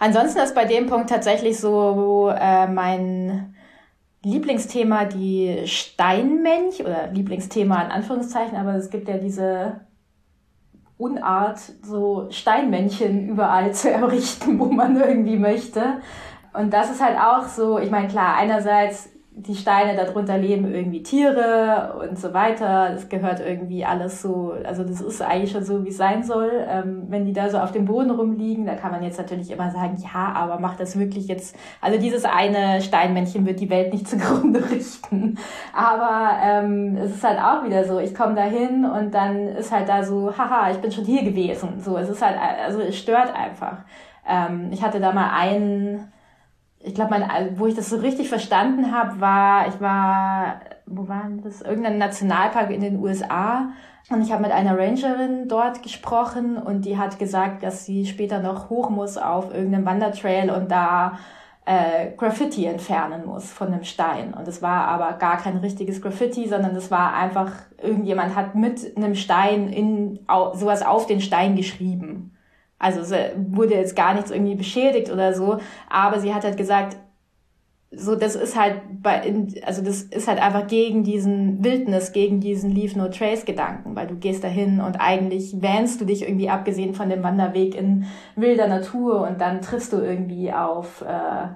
[0.00, 3.54] Ansonsten ist bei dem Punkt tatsächlich so äh, mein
[4.24, 9.80] Lieblingsthema die Steinmensch oder Lieblingsthema in Anführungszeichen, aber es gibt ja diese
[10.96, 16.00] Unart, so Steinmännchen überall zu errichten, wo man irgendwie möchte.
[16.54, 21.02] Und das ist halt auch so, ich meine, klar, einerseits die Steine darunter leben irgendwie
[21.02, 22.90] Tiere und so weiter.
[22.90, 26.50] Das gehört irgendwie alles so, also das ist eigentlich schon so, wie es sein soll.
[26.68, 29.70] Ähm, wenn die da so auf dem Boden rumliegen, da kann man jetzt natürlich immer
[29.70, 34.08] sagen, ja, aber macht das wirklich jetzt, also dieses eine Steinmännchen wird die Welt nicht
[34.08, 35.38] zugrunde richten.
[35.72, 39.70] Aber ähm, es ist halt auch wieder so, ich komme da hin und dann ist
[39.70, 41.80] halt da so, haha, ich bin schon hier gewesen.
[41.80, 43.78] So, es ist halt, also es stört einfach.
[44.28, 46.12] Ähm, ich hatte da mal einen,
[46.82, 47.14] ich glaube,
[47.56, 51.60] wo ich das so richtig verstanden habe, war, ich war, wo war das?
[51.60, 53.68] Irgendein Nationalpark in den USA.
[54.08, 58.40] Und ich habe mit einer Rangerin dort gesprochen und die hat gesagt, dass sie später
[58.40, 61.18] noch hoch muss auf irgendeinem Wandertrail und da
[61.66, 64.32] äh, Graffiti entfernen muss von einem Stein.
[64.32, 68.96] Und es war aber gar kein richtiges Graffiti, sondern es war einfach, irgendjemand hat mit
[68.96, 70.18] einem Stein in
[70.54, 72.32] sowas auf den Stein geschrieben.
[72.80, 75.58] Also es wurde jetzt gar nichts irgendwie beschädigt oder so,
[75.88, 76.96] aber sie hat halt gesagt,
[77.92, 79.20] so das ist halt bei
[79.64, 84.06] also das ist halt einfach gegen diesen Wildnis, gegen diesen Leave No Trace Gedanken, weil
[84.06, 88.68] du gehst dahin und eigentlich wähnst du dich irgendwie abgesehen von dem Wanderweg in wilder
[88.68, 91.48] Natur und dann triffst du irgendwie auf äh,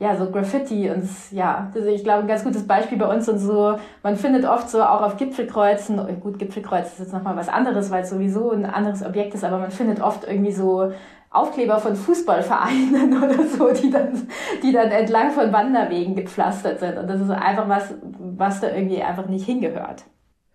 [0.00, 3.38] ja, so Graffiti und ja, also ich glaube, ein ganz gutes Beispiel bei uns und
[3.38, 7.50] so, man findet oft so auch auf Gipfelkreuzen, oh, gut, Gipfelkreuz ist jetzt nochmal was
[7.50, 10.90] anderes, weil es sowieso ein anderes Objekt ist, aber man findet oft irgendwie so
[11.28, 14.26] Aufkleber von Fußballvereinen oder so, die dann,
[14.62, 16.96] die dann entlang von Wanderwegen gepflastert sind.
[16.96, 20.04] Und das ist einfach was, was da irgendwie einfach nicht hingehört.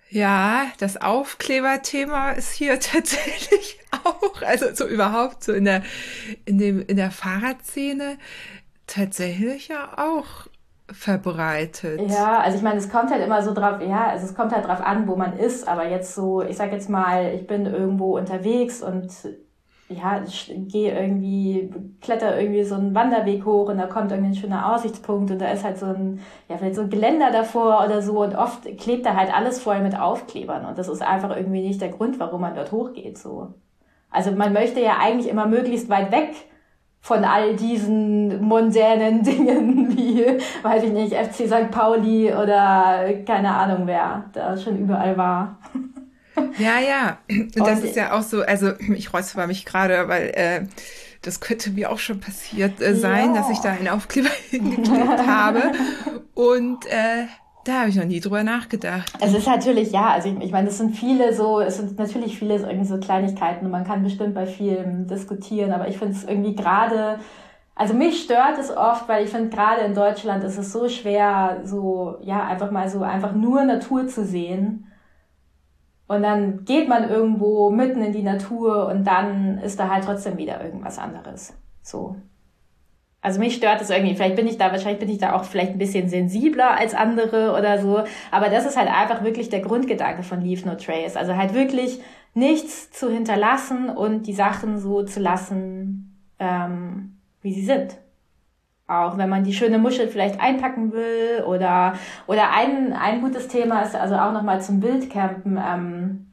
[0.09, 5.83] Ja, das Aufkleberthema ist hier tatsächlich auch, also so überhaupt so in der,
[6.45, 8.17] in dem, in der Fahrradszene
[8.87, 10.47] tatsächlich ja auch
[10.91, 11.99] verbreitet.
[12.09, 14.67] Ja, also ich meine, es kommt halt immer so drauf, ja, also es kommt halt
[14.67, 18.17] drauf an, wo man ist, aber jetzt so, ich sag jetzt mal, ich bin irgendwo
[18.17, 19.09] unterwegs und
[19.87, 21.71] ja, ich gehe irgendwie,
[22.01, 25.49] kletter irgendwie so einen Wanderweg hoch und da kommt irgendwie ein schöner Aussichtspunkt und da
[25.49, 26.19] ist halt so ein,
[26.49, 29.81] ja, vielleicht so ein Geländer davor oder so und oft klebt da halt alles voll
[29.81, 33.53] mit Aufklebern und das ist einfach irgendwie nicht der Grund, warum man dort hochgeht, so.
[34.09, 36.33] Also man möchte ja eigentlich immer möglichst weit weg
[37.05, 40.25] von all diesen mondänen Dingen wie,
[40.63, 41.69] weiß ich nicht, FC St.
[41.69, 45.59] Pauli oder keine Ahnung wer da schon überall war.
[46.57, 47.17] Ja, ja.
[47.29, 50.67] Und das ist ja auch so, also ich räusper mich gerade, weil äh,
[51.21, 53.39] das könnte mir auch schon passiert äh, sein, ja.
[53.39, 55.71] dass ich da einen Aufkleber hingeklebt habe.
[56.33, 57.27] Und äh,
[57.65, 59.11] da habe ich noch nie drüber nachgedacht.
[59.19, 62.37] Es ist natürlich, ja, also ich, ich meine, es sind viele so, es sind natürlich
[62.37, 66.13] viele so, irgendwie so Kleinigkeiten und man kann bestimmt bei vielem diskutieren, aber ich finde
[66.13, 67.19] es irgendwie gerade,
[67.73, 71.61] also mich stört es oft, weil ich finde gerade in Deutschland ist es so schwer,
[71.63, 74.87] so, ja, einfach mal so, einfach nur Natur zu sehen.
[76.07, 80.37] Und dann geht man irgendwo mitten in die Natur und dann ist da halt trotzdem
[80.37, 81.53] wieder irgendwas anderes.
[81.81, 82.15] So.
[83.25, 84.13] Also mich stört es irgendwie.
[84.13, 87.57] Vielleicht bin ich da, wahrscheinlich bin ich da auch vielleicht ein bisschen sensibler als andere
[87.57, 88.03] oder so.
[88.29, 91.15] Aber das ist halt einfach wirklich der Grundgedanke von Leave No Trace.
[91.17, 91.99] Also halt wirklich
[92.35, 97.97] nichts zu hinterlassen und die Sachen so zu lassen, ähm, wie sie sind.
[98.85, 101.95] Auch wenn man die schöne Muschel vielleicht einpacken will oder,
[102.27, 105.57] oder ein, ein gutes Thema ist also auch nochmal zum Wildcampen.
[105.57, 106.27] Ähm,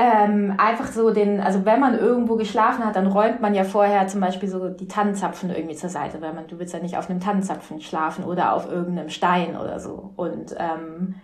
[0.00, 4.06] ähm, einfach so den, also wenn man irgendwo geschlafen hat, dann räumt man ja vorher
[4.06, 7.10] zum Beispiel so die Tannenzapfen irgendwie zur Seite, weil man, du willst ja nicht auf
[7.10, 10.14] einem Tannenzapfen schlafen oder auf irgendeinem Stein oder so.
[10.16, 11.16] Und ähm,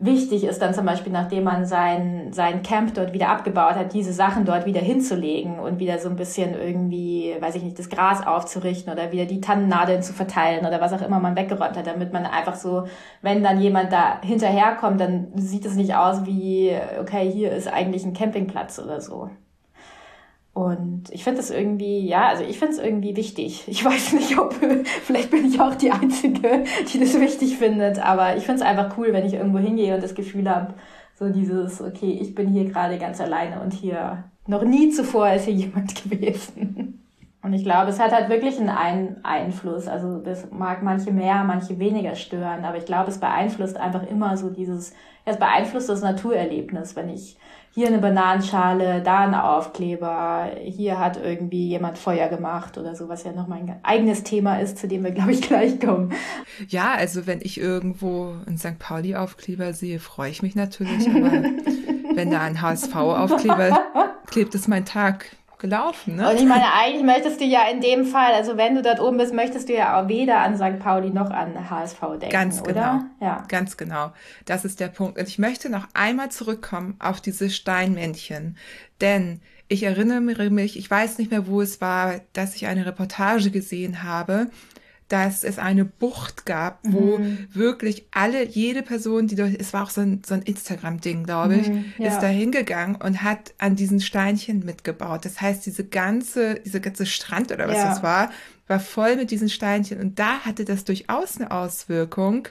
[0.00, 4.12] wichtig ist dann zum Beispiel, nachdem man sein, sein Camp dort wieder abgebaut hat, diese
[4.12, 8.26] Sachen dort wieder hinzulegen und wieder so ein bisschen irgendwie, weiß ich nicht, das Gras
[8.26, 12.12] aufzurichten oder wieder die Tannennadeln zu verteilen oder was auch immer man weggeräumt hat, damit
[12.12, 12.86] man einfach so,
[13.22, 18.04] wenn dann jemand da hinterherkommt, dann sieht es nicht aus wie, okay, hier ist eigentlich
[18.04, 19.30] ein Campingplatz oder so.
[20.52, 23.64] Und ich finde das irgendwie, ja, also ich finde es irgendwie wichtig.
[23.68, 24.54] Ich weiß nicht, ob,
[25.04, 28.98] vielleicht bin ich auch die Einzige, die das wichtig findet, aber ich finde es einfach
[28.98, 30.74] cool, wenn ich irgendwo hingehe und das Gefühl habe,
[31.14, 35.44] so dieses, okay, ich bin hier gerade ganz alleine und hier noch nie zuvor ist
[35.44, 36.96] hier jemand gewesen.
[37.42, 39.86] Und ich glaube, es hat halt wirklich einen Einfluss.
[39.88, 44.36] Also das mag manche mehr, manche weniger stören, aber ich glaube, es beeinflusst einfach immer
[44.36, 44.92] so dieses,
[45.24, 47.38] es beeinflusst das Naturerlebnis, wenn ich
[47.72, 53.22] hier eine Bananenschale, da ein Aufkleber, hier hat irgendwie jemand Feuer gemacht oder so, was
[53.22, 56.12] ja noch mein eigenes Thema ist, zu dem wir, glaube ich, gleich kommen.
[56.68, 58.78] Ja, also wenn ich irgendwo einen St.
[58.78, 61.30] Pauli-Aufkleber sehe, freue ich mich natürlich, aber
[62.14, 63.78] wenn da ein HSV-Aufkleber
[64.26, 65.26] klebt, ist mein Tag
[65.60, 66.16] gelaufen.
[66.16, 66.28] Ne?
[66.28, 69.18] Und ich meine, eigentlich möchtest du ja in dem Fall, also wenn du dort oben
[69.18, 70.80] bist, möchtest du ja auch weder an St.
[70.80, 72.70] Pauli noch an HSV denken, Ganz genau.
[72.70, 73.06] oder?
[73.20, 73.44] Ja.
[73.48, 74.12] Ganz genau.
[74.46, 75.18] Das ist der Punkt.
[75.18, 78.56] Und ich möchte noch einmal zurückkommen auf diese Steinmännchen.
[79.00, 83.52] Denn ich erinnere mich, ich weiß nicht mehr, wo es war, dass ich eine Reportage
[83.52, 84.48] gesehen habe,
[85.10, 87.48] dass es eine Bucht gab, wo mhm.
[87.52, 91.56] wirklich alle, jede Person, die dort, es war auch so ein, so ein Instagram-Ding, glaube
[91.56, 92.08] ich, mhm, ja.
[92.08, 95.24] ist da hingegangen und hat an diesen Steinchen mitgebaut.
[95.24, 97.88] Das heißt, diese ganze, diese ganze Strand oder was ja.
[97.88, 98.30] das war,
[98.70, 100.00] war voll mit diesen Steinchen.
[100.00, 102.48] Und da hatte das durchaus eine Auswirkung,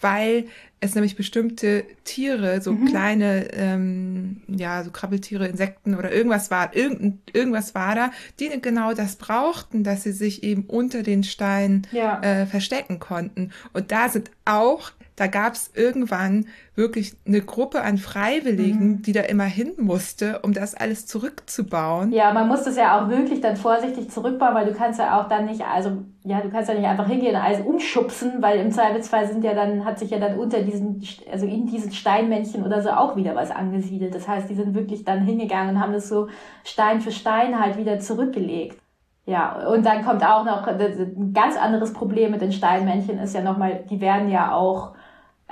[0.00, 0.46] weil
[0.80, 2.86] es nämlich bestimmte Tiere, so mhm.
[2.86, 8.10] kleine, ähm, ja, so Krabbeltiere, Insekten oder irgendwas war, irgend, irgendwas war da,
[8.40, 12.20] die genau das brauchten, dass sie sich eben unter den Steinen ja.
[12.20, 13.52] äh, verstecken konnten.
[13.72, 19.02] Und da sind auch da gab es irgendwann wirklich eine Gruppe an Freiwilligen, mhm.
[19.02, 22.12] die da immer hin musste, um das alles zurückzubauen.
[22.12, 25.28] Ja, man muss das ja auch wirklich dann vorsichtig zurückbauen, weil du kannst ja auch
[25.28, 28.70] dann nicht, also ja, du kannst ja nicht einfach hingehen und alles umschubsen, weil im
[28.72, 32.80] Zweifelsfall sind ja dann, hat sich ja dann unter diesen, also in diesen Steinmännchen oder
[32.80, 34.14] so auch wieder was angesiedelt.
[34.14, 36.28] Das heißt, die sind wirklich dann hingegangen und haben das so
[36.64, 38.78] Stein für Stein halt wieder zurückgelegt.
[39.24, 43.42] Ja, und dann kommt auch noch ein ganz anderes Problem mit den Steinmännchen ist ja
[43.42, 44.94] nochmal, die werden ja auch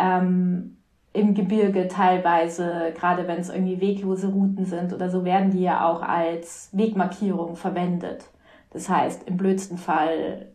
[0.00, 0.76] ähm,
[1.12, 5.88] im Gebirge teilweise, gerade wenn es irgendwie weglose Routen sind oder so, werden die ja
[5.88, 8.24] auch als Wegmarkierung verwendet.
[8.70, 10.52] Das heißt, im blödsten Fall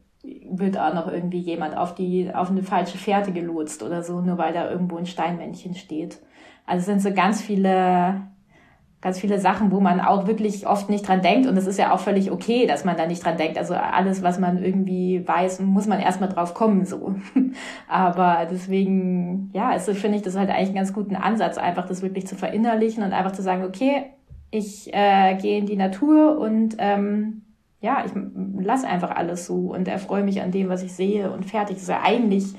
[0.50, 4.38] wird auch noch irgendwie jemand auf die, auf eine falsche Fährte gelotst oder so, nur
[4.38, 6.20] weil da irgendwo ein Steinmännchen steht.
[6.66, 8.22] Also sind so ganz viele
[9.06, 11.48] ganz viele Sachen, wo man auch wirklich oft nicht dran denkt.
[11.48, 13.56] Und es ist ja auch völlig okay, dass man da nicht dran denkt.
[13.60, 17.14] Also alles, was man irgendwie weiß, muss man erstmal drauf kommen, so.
[17.88, 22.02] Aber deswegen, ja, also finde ich das halt eigentlich einen ganz guten Ansatz, einfach das
[22.02, 24.08] wirklich zu verinnerlichen und einfach zu sagen, okay,
[24.50, 27.44] ich äh, gehe in die Natur und ähm,
[27.82, 28.12] ja, ich
[28.58, 31.76] lass einfach alles so und erfreue mich an dem, was ich sehe und fertig.
[31.76, 32.56] Das ist ja eigentlich,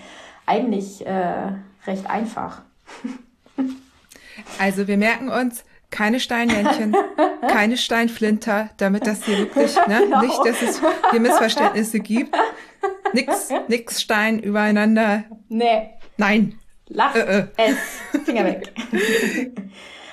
[0.47, 1.55] eigentlich äh,
[1.89, 2.63] recht einfach.
[4.59, 5.65] Also wir merken uns,
[5.97, 6.95] keine Steinmännchen,
[7.49, 10.21] keine Steinflinter, damit das hier wirklich, ne, genau.
[10.21, 12.37] nicht, dass es hier Missverständnisse gibt.
[13.15, 15.25] Nix, nix Stein übereinander.
[15.49, 15.91] Nee.
[16.19, 16.59] Nein.
[16.89, 17.47] Lass äh, äh.
[17.57, 18.25] es.
[18.25, 18.73] Finger weg.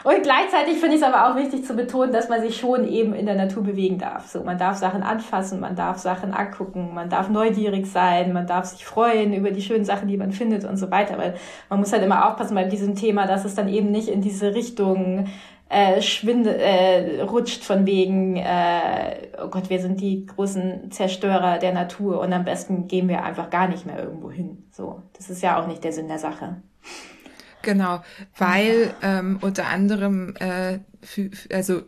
[0.03, 3.13] Und gleichzeitig finde ich es aber auch wichtig zu betonen, dass man sich schon eben
[3.13, 4.27] in der Natur bewegen darf.
[4.27, 8.65] So, man darf Sachen anfassen, man darf Sachen angucken, man darf neugierig sein, man darf
[8.65, 11.17] sich freuen über die schönen Sachen, die man findet und so weiter.
[11.17, 11.36] Weil
[11.69, 14.53] man muss halt immer aufpassen bei diesem Thema, dass es dann eben nicht in diese
[14.53, 15.27] Richtung
[15.74, 22.19] äh, äh, rutscht von wegen, äh, oh Gott, wir sind die großen Zerstörer der Natur
[22.19, 24.65] und am besten gehen wir einfach gar nicht mehr irgendwo hin.
[24.71, 26.61] So, das ist ja auch nicht der Sinn der Sache.
[27.63, 28.01] Genau,
[28.38, 30.80] weil ähm, unter anderem, äh,
[31.51, 31.82] also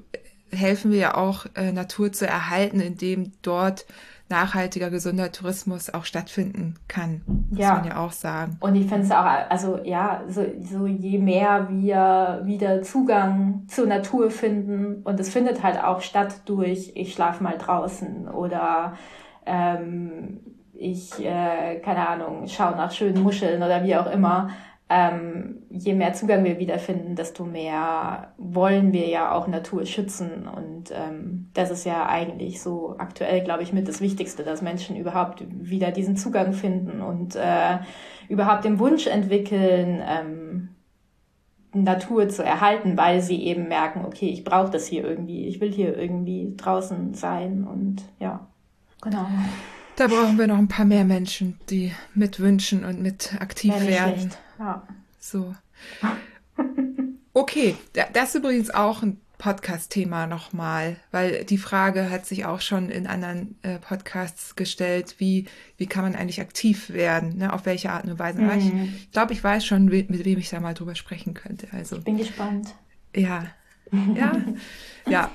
[0.52, 3.86] helfen wir ja auch äh, Natur zu erhalten, indem dort
[4.30, 7.22] nachhaltiger, gesunder Tourismus auch stattfinden kann.
[7.50, 7.76] Muss ja.
[7.76, 8.58] man ja auch sagen.
[8.60, 13.86] Und ich finde es auch, also ja, so, so je mehr wir wieder Zugang zur
[13.86, 18.94] Natur finden und es findet halt auch statt durch, ich schlafe mal draußen oder
[19.46, 20.40] ähm,
[20.74, 24.50] ich, äh, keine Ahnung, schaue nach schönen Muscheln oder wie auch immer
[24.88, 30.48] ähm, je mehr Zugang wir wiederfinden, desto mehr wollen wir ja auch Natur schützen.
[30.48, 34.96] Und ähm, das ist ja eigentlich so aktuell, glaube ich, mit das Wichtigste, dass Menschen
[34.96, 37.80] überhaupt wieder diesen Zugang finden und äh,
[38.30, 40.70] überhaupt den Wunsch entwickeln, ähm,
[41.74, 45.74] Natur zu erhalten, weil sie eben merken, okay, ich brauche das hier irgendwie, ich will
[45.74, 48.48] hier irgendwie draußen sein und ja,
[49.02, 49.26] genau.
[49.98, 54.20] Da brauchen wir noch ein paar mehr Menschen, die mitwünschen und mit aktiv werden.
[54.20, 54.40] Schlecht.
[54.60, 54.88] Ja.
[55.20, 55.56] So.
[57.34, 57.76] Okay,
[58.14, 63.08] das ist übrigens auch ein Podcast-Thema nochmal, weil die Frage hat sich auch schon in
[63.08, 65.46] anderen äh, Podcasts gestellt, wie,
[65.78, 67.52] wie kann man eigentlich aktiv werden, ne?
[67.52, 68.42] auf welche Art und Weise.
[68.42, 68.50] Mhm.
[68.58, 71.68] Ich, ich glaube, ich weiß schon, mit wem ich da mal drüber sprechen könnte.
[71.72, 72.74] Also, Bin gespannt.
[73.16, 73.48] Ja,
[74.16, 74.42] ja,
[75.08, 75.32] ja.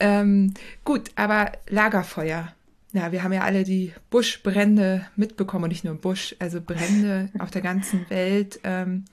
[0.00, 0.54] Ähm,
[0.84, 2.52] gut, aber Lagerfeuer
[2.92, 7.50] ja, wir haben ja alle die Buschbrände mitbekommen und nicht nur Busch, also Brände auf
[7.50, 8.60] der ganzen Welt.
[8.64, 9.04] Ähm,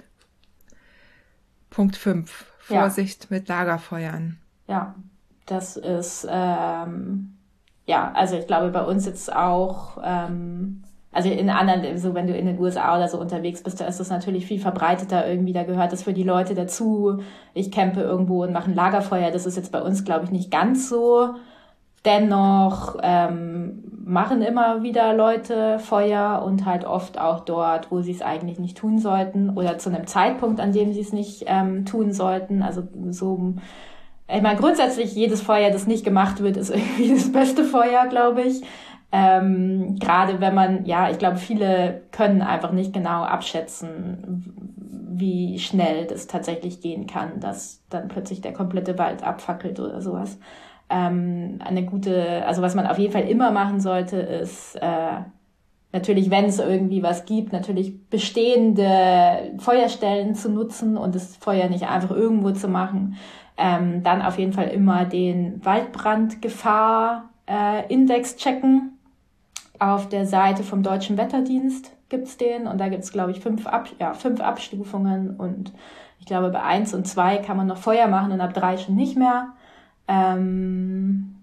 [1.69, 2.45] Punkt 5.
[2.59, 3.37] Vorsicht ja.
[3.37, 4.37] mit Lagerfeuern.
[4.67, 4.95] Ja,
[5.45, 7.35] das ist, ähm,
[7.85, 12.35] ja, also ich glaube bei uns jetzt auch, ähm, also in anderen, so wenn du
[12.35, 15.63] in den USA oder so unterwegs bist, da ist das natürlich viel verbreiteter irgendwie, da
[15.63, 17.21] gehört das für die Leute dazu.
[17.53, 20.49] Ich campe irgendwo und mache ein Lagerfeuer, das ist jetzt bei uns, glaube ich, nicht
[20.49, 21.35] ganz so.
[22.05, 28.21] Dennoch ähm, machen immer wieder Leute Feuer und halt oft auch dort, wo sie es
[28.21, 32.13] eigentlich nicht tun sollten oder zu einem Zeitpunkt, an dem sie es nicht ähm, tun
[32.13, 32.61] sollten.
[32.61, 33.55] Also so
[34.27, 38.41] ich meine, grundsätzlich jedes Feuer, das nicht gemacht wird, ist irgendwie das beste Feuer, glaube
[38.41, 38.63] ich.
[39.11, 44.43] Ähm, Gerade wenn man, ja, ich glaube, viele können einfach nicht genau abschätzen,
[45.17, 50.37] wie schnell das tatsächlich gehen kann, dass dann plötzlich der komplette Wald abfackelt oder sowas.
[50.89, 55.21] Ähm, eine gute, also was man auf jeden Fall immer machen sollte, ist äh,
[55.95, 61.87] natürlich, wenn es irgendwie was gibt, natürlich bestehende Feuerstellen zu nutzen und das Feuer nicht
[61.87, 63.15] einfach irgendwo zu machen.
[63.57, 68.91] Ähm, dann auf jeden Fall immer den Waldbrandgefahr-Index äh, checken.
[69.79, 73.89] Auf der Seite vom Deutschen Wetterdienst gibt's den und da gibt's glaube ich, fünf, Ab
[73.99, 75.73] ja, fünf Abstufungen und
[76.19, 78.95] ich glaube, bei eins und zwei kann man noch Feuer machen und ab drei schon
[78.95, 79.53] nicht mehr.
[80.07, 81.35] Ähm,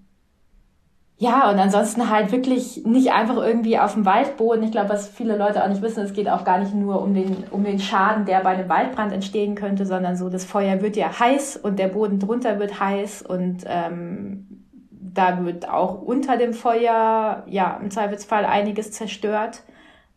[1.23, 4.65] ja, und ansonsten halt wirklich nicht einfach irgendwie auf dem Waldboden.
[4.65, 7.15] Ich glaube, was viele Leute auch nicht wissen, es geht auch gar nicht nur um
[7.15, 10.97] den, um den Schaden, der bei einem Waldbrand entstehen könnte, sondern so, das Feuer wird
[10.97, 14.49] ja heiß und der Boden drunter wird heiß und ähm,
[14.91, 19.63] da wird auch unter dem Feuer, ja, im Zweifelsfall einiges zerstört.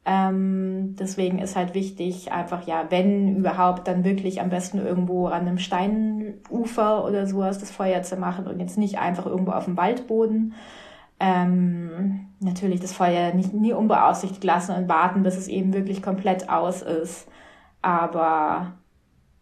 [0.07, 5.47] Ähm, deswegen ist halt wichtig, einfach ja, wenn überhaupt, dann wirklich am besten irgendwo an
[5.47, 9.77] einem Steinufer oder sowas das Feuer zu machen und jetzt nicht einfach irgendwo auf dem
[9.77, 10.53] Waldboden.
[11.19, 16.49] Ähm, natürlich das Feuer nicht, nie unbeaufsichtigt lassen und warten, bis es eben wirklich komplett
[16.49, 17.27] aus ist.
[17.81, 18.73] Aber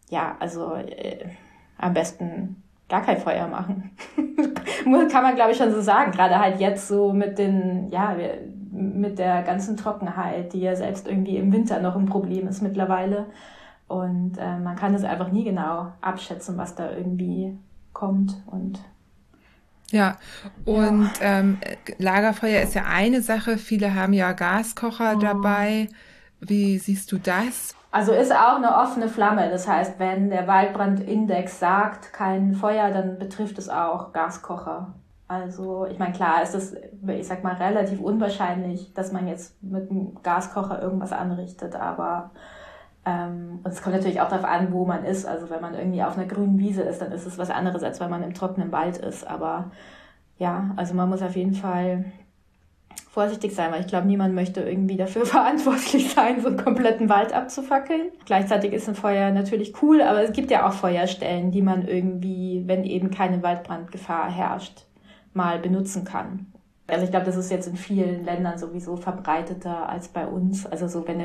[0.08, 1.26] ja, also äh,
[1.76, 3.90] am besten gar kein Feuer machen.
[5.10, 6.12] Kann man, glaube ich, schon so sagen.
[6.12, 8.16] Gerade halt jetzt so mit den, ja,
[8.74, 13.26] mit der ganzen Trockenheit, die ja selbst irgendwie im Winter noch ein Problem ist mittlerweile.
[13.86, 17.56] Und äh, man kann es einfach nie genau abschätzen, was da irgendwie
[17.92, 18.34] kommt.
[18.46, 18.80] Und
[19.90, 20.16] ja,
[20.64, 21.38] und ja.
[21.38, 21.58] Ähm,
[21.98, 23.58] Lagerfeuer ist ja eine Sache.
[23.58, 25.20] Viele haben ja Gaskocher mhm.
[25.20, 25.88] dabei.
[26.40, 27.74] Wie siehst du das?
[27.90, 29.50] Also ist auch eine offene Flamme.
[29.50, 34.94] Das heißt, wenn der Waldbrandindex sagt, kein Feuer, dann betrifft es auch Gaskocher.
[35.26, 39.90] Also, ich meine, klar ist es, ich sag mal, relativ unwahrscheinlich, dass man jetzt mit
[39.90, 42.30] einem Gaskocher irgendwas anrichtet, aber
[43.06, 45.26] ähm, und es kommt natürlich auch darauf an, wo man ist.
[45.26, 48.00] Also wenn man irgendwie auf einer grünen Wiese ist, dann ist es was anderes, als
[48.00, 49.26] wenn man im trockenen Wald ist.
[49.26, 49.70] Aber
[50.38, 52.04] ja, also man muss auf jeden Fall
[53.10, 57.32] vorsichtig sein, weil ich glaube, niemand möchte irgendwie dafür verantwortlich sein, so einen kompletten Wald
[57.32, 58.10] abzufackeln.
[58.24, 62.64] Gleichzeitig ist ein Feuer natürlich cool, aber es gibt ja auch Feuerstellen, die man irgendwie,
[62.66, 64.86] wenn eben keine Waldbrandgefahr herrscht,
[65.34, 66.46] mal benutzen kann.
[66.86, 70.66] Also ich glaube, das ist jetzt in vielen Ländern sowieso verbreiteter als bei uns.
[70.66, 71.24] Also so, wenn du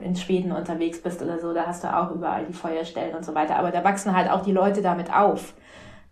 [0.00, 3.34] in Schweden unterwegs bist oder so, da hast du auch überall die Feuerstellen und so
[3.34, 3.56] weiter.
[3.56, 5.54] Aber da wachsen halt auch die Leute damit auf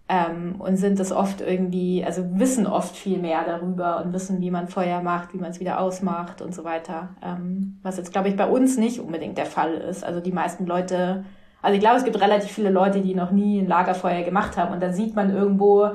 [0.08, 4.50] ähm, und sind es oft irgendwie, also wissen oft viel mehr darüber und wissen, wie
[4.50, 7.10] man Feuer macht, wie man es wieder ausmacht und so weiter.
[7.24, 10.04] Ähm, was jetzt, glaube ich, bei uns nicht unbedingt der Fall ist.
[10.04, 11.24] Also die meisten Leute,
[11.62, 14.74] also ich glaube, es gibt relativ viele Leute, die noch nie ein Lagerfeuer gemacht haben
[14.74, 15.92] und da sieht man irgendwo,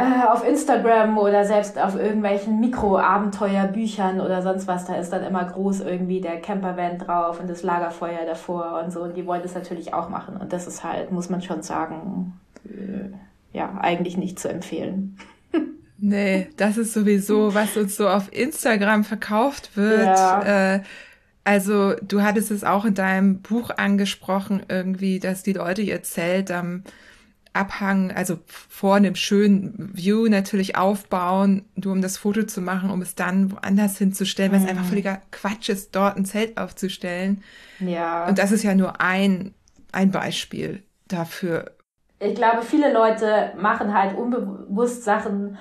[0.00, 5.44] äh, auf Instagram oder selbst auf irgendwelchen Mikro-Abenteuerbüchern oder sonst was, da ist dann immer
[5.44, 9.02] groß irgendwie der Campervan drauf und das Lagerfeuer davor und so.
[9.02, 10.36] Und die wollen das natürlich auch machen.
[10.38, 12.32] Und das ist halt, muss man schon sagen,
[12.64, 13.10] äh,
[13.52, 15.18] ja, eigentlich nicht zu empfehlen.
[15.98, 20.06] nee, das ist sowieso, was uns so auf Instagram verkauft wird.
[20.06, 20.76] Ja.
[20.76, 20.80] Äh,
[21.44, 26.50] also du hattest es auch in deinem Buch angesprochen, irgendwie, dass die Leute ihr Zelt
[26.50, 26.84] am
[27.52, 33.02] Abhang, also vor einem schönen View natürlich aufbauen, nur um das Foto zu machen, um
[33.02, 34.88] es dann woanders hinzustellen, weil es einfach mhm.
[34.88, 37.42] völliger Quatsch ist, dort ein Zelt aufzustellen.
[37.80, 38.26] Ja.
[38.28, 39.52] Und das ist ja nur ein,
[39.92, 41.72] ein Beispiel dafür.
[42.20, 45.58] Ich glaube, viele Leute machen halt unbewusst Sachen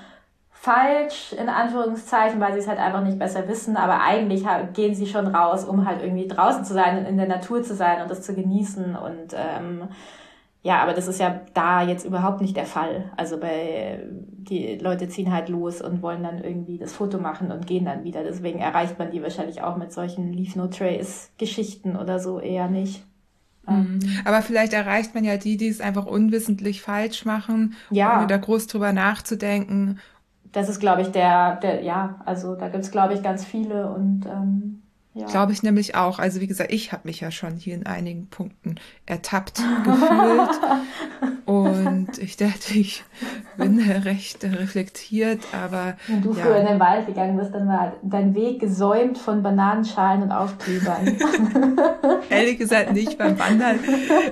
[0.51, 5.07] falsch, in Anführungszeichen, weil sie es halt einfach nicht besser wissen, aber eigentlich gehen sie
[5.07, 8.11] schon raus, um halt irgendwie draußen zu sein und in der Natur zu sein und
[8.11, 9.87] das zu genießen und ähm,
[10.61, 13.11] ja, aber das ist ja da jetzt überhaupt nicht der Fall.
[13.15, 14.03] Also bei
[14.49, 18.03] die Leute ziehen halt los und wollen dann irgendwie das Foto machen und gehen dann
[18.03, 18.23] wieder.
[18.23, 22.67] Deswegen erreicht man die wahrscheinlich auch mit solchen Leave No Trace Geschichten oder so eher
[22.67, 23.05] nicht.
[23.67, 23.99] Mhm.
[24.25, 28.17] Aber vielleicht erreicht man ja die, die es einfach unwissentlich falsch machen, ja.
[28.17, 29.99] ohne da groß drüber nachzudenken.
[30.51, 34.25] Das ist, glaube ich, der, der, ja, also da gibt's glaube ich, ganz viele und
[34.25, 34.81] ähm,
[35.19, 35.27] ja.
[35.27, 36.17] Glaube ich nämlich auch.
[36.17, 40.49] Also wie gesagt, ich habe mich ja schon hier in einigen Punkten ertappt gefühlt.
[41.45, 43.03] und ich dachte, ich
[43.57, 45.97] bin recht reflektiert, aber.
[46.07, 46.43] Wenn du ja.
[46.43, 51.17] früher in den Wald gegangen bist, dann war dein Weg gesäumt von Bananenschalen und Aufklebern.
[52.29, 53.79] Ehrlich gesagt nicht beim Wandern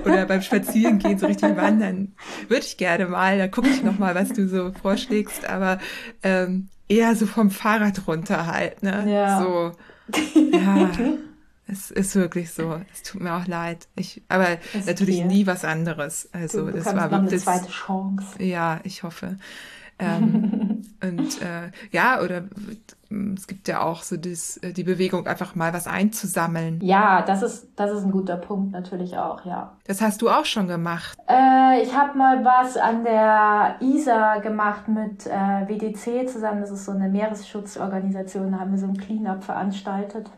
[0.06, 2.14] oder beim Spazierengehen so richtig wandern.
[2.48, 5.78] Würde ich gerne mal, da gucke ich nochmal, was du so vorschlägst, aber
[6.22, 9.04] ähm, eher so vom Fahrrad runter halt, ne?
[9.06, 9.40] Ja.
[9.40, 9.72] So
[10.52, 10.90] ja,
[11.70, 12.80] Es ist wirklich so.
[12.94, 13.88] Es tut mir auch leid.
[13.94, 14.56] Ich, aber
[14.86, 15.28] natürlich okay.
[15.28, 16.28] nie was anderes.
[16.32, 17.46] Also du das war wirklich.
[17.46, 18.42] Eine zweite Chance.
[18.42, 19.38] Ja, ich hoffe.
[20.00, 20.67] Ähm,
[21.02, 22.44] und äh, ja, oder
[23.36, 26.80] es gibt ja auch so das, äh, die Bewegung, einfach mal was einzusammeln.
[26.82, 29.76] Ja, das ist, das ist ein guter Punkt natürlich auch, ja.
[29.86, 31.16] Das hast du auch schon gemacht.
[31.28, 36.60] Äh, ich habe mal was an der ISA gemacht mit äh, WDC zusammen.
[36.60, 38.52] Das ist so eine Meeresschutzorganisation.
[38.52, 40.30] Da haben wir so ein Cleanup veranstaltet,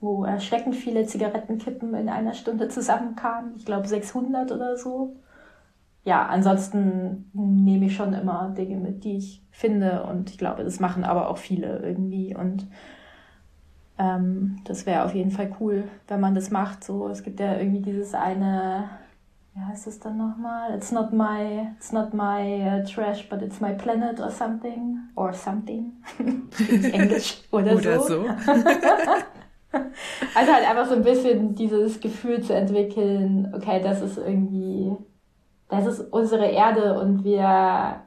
[0.00, 3.54] wo erschreckend viele Zigarettenkippen in einer Stunde zusammenkamen.
[3.56, 5.16] Ich glaube 600 oder so
[6.08, 10.04] ja, ansonsten nehme ich schon immer Dinge mit, die ich finde.
[10.04, 12.34] Und ich glaube, das machen aber auch viele irgendwie.
[12.34, 12.66] Und
[13.98, 16.82] ähm, das wäre auf jeden Fall cool, wenn man das macht.
[16.82, 18.88] So, es gibt ja irgendwie dieses eine,
[19.52, 20.74] wie heißt es dann nochmal?
[20.74, 25.00] It's not my, it's not my uh, trash, but it's my planet or something.
[25.14, 25.92] Or something.
[26.90, 28.22] Englisch oder, oder so.
[28.22, 28.24] so.
[30.34, 34.96] also halt einfach so ein bisschen dieses Gefühl zu entwickeln, okay, das ist irgendwie
[35.68, 38.02] das ist unsere Erde und wir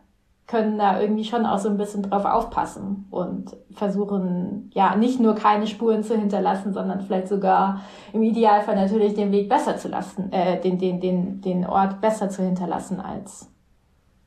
[0.52, 5.34] können da irgendwie schon auch so ein bisschen drauf aufpassen und versuchen, ja, nicht nur
[5.34, 7.82] keine Spuren zu hinterlassen, sondern vielleicht sogar
[8.12, 12.30] im Idealfall natürlich den Weg besser zu lassen, äh, den, den, den, den Ort besser
[12.30, 13.50] zu hinterlassen, als,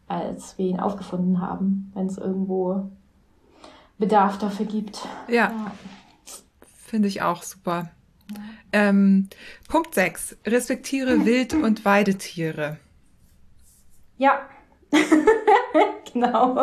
[0.09, 2.89] als wir ihn aufgefunden haben, wenn es irgendwo
[3.99, 5.07] Bedarf dafür gibt.
[5.28, 5.35] Ja.
[5.35, 5.72] ja.
[6.87, 7.91] Finde ich auch super.
[8.30, 8.37] Ja.
[8.72, 9.28] Ähm,
[9.68, 10.39] Punkt 6.
[10.47, 12.78] Respektiere Wild- und Weidetiere.
[14.25, 14.41] Ja,
[16.12, 16.57] genau.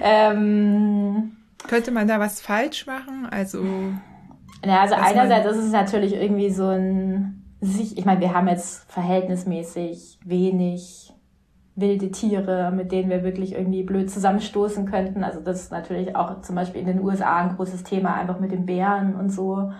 [0.00, 1.36] Ähm,
[1.68, 3.26] Könnte man da was falsch machen?
[3.30, 3.62] Also.
[4.64, 10.18] Ja, also einerseits ist es natürlich irgendwie so ein ich meine, wir haben jetzt verhältnismäßig
[10.24, 11.12] wenig
[11.76, 15.24] wilde Tiere, mit denen wir wirklich irgendwie blöd zusammenstoßen könnten.
[15.24, 18.52] Also das ist natürlich auch zum Beispiel in den USA ein großes Thema, einfach mit
[18.52, 19.72] den Bären und so.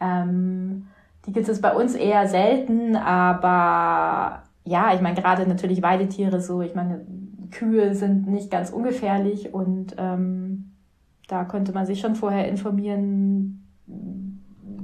[0.00, 0.88] Ähm,
[1.26, 6.60] die gibt es bei uns eher selten, aber ja, ich meine, gerade natürlich Weidetiere so,
[6.62, 7.06] ich meine,
[7.50, 10.72] Kühe sind nicht ganz ungefährlich und ähm,
[11.28, 13.64] da könnte man sich schon vorher informieren,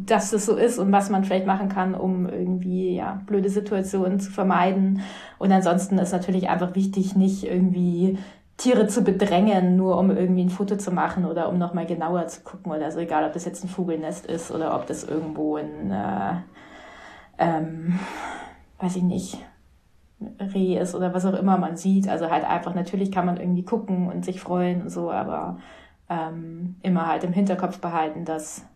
[0.07, 4.21] dass das so ist und was man vielleicht machen kann, um irgendwie ja blöde Situationen
[4.21, 5.01] zu vermeiden.
[5.39, 8.19] Und ansonsten ist natürlich einfach wichtig, nicht irgendwie
[8.57, 12.43] Tiere zu bedrängen, nur um irgendwie ein Foto zu machen oder um nochmal genauer zu
[12.43, 15.91] gucken oder so, egal ob das jetzt ein Vogelnest ist oder ob das irgendwo ein,
[15.91, 16.35] äh,
[17.39, 17.99] ähm,
[18.79, 19.39] weiß ich nicht,
[20.39, 22.09] Reh ist oder was auch immer man sieht.
[22.09, 25.59] Also halt einfach, natürlich kann man irgendwie gucken und sich freuen und so, aber
[26.09, 28.67] ähm, immer halt im Hinterkopf behalten, dass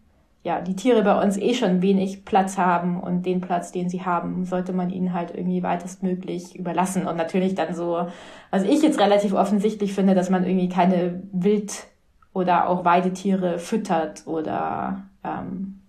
[0.44, 4.04] ja, die Tiere bei uns eh schon wenig Platz haben und den Platz, den sie
[4.04, 7.06] haben, sollte man ihnen halt irgendwie weitestmöglich überlassen.
[7.06, 8.06] Und natürlich dann so,
[8.50, 11.88] was ich jetzt relativ offensichtlich finde, dass man irgendwie keine Wild-
[12.32, 15.80] oder auch Weidetiere füttert oder ähm,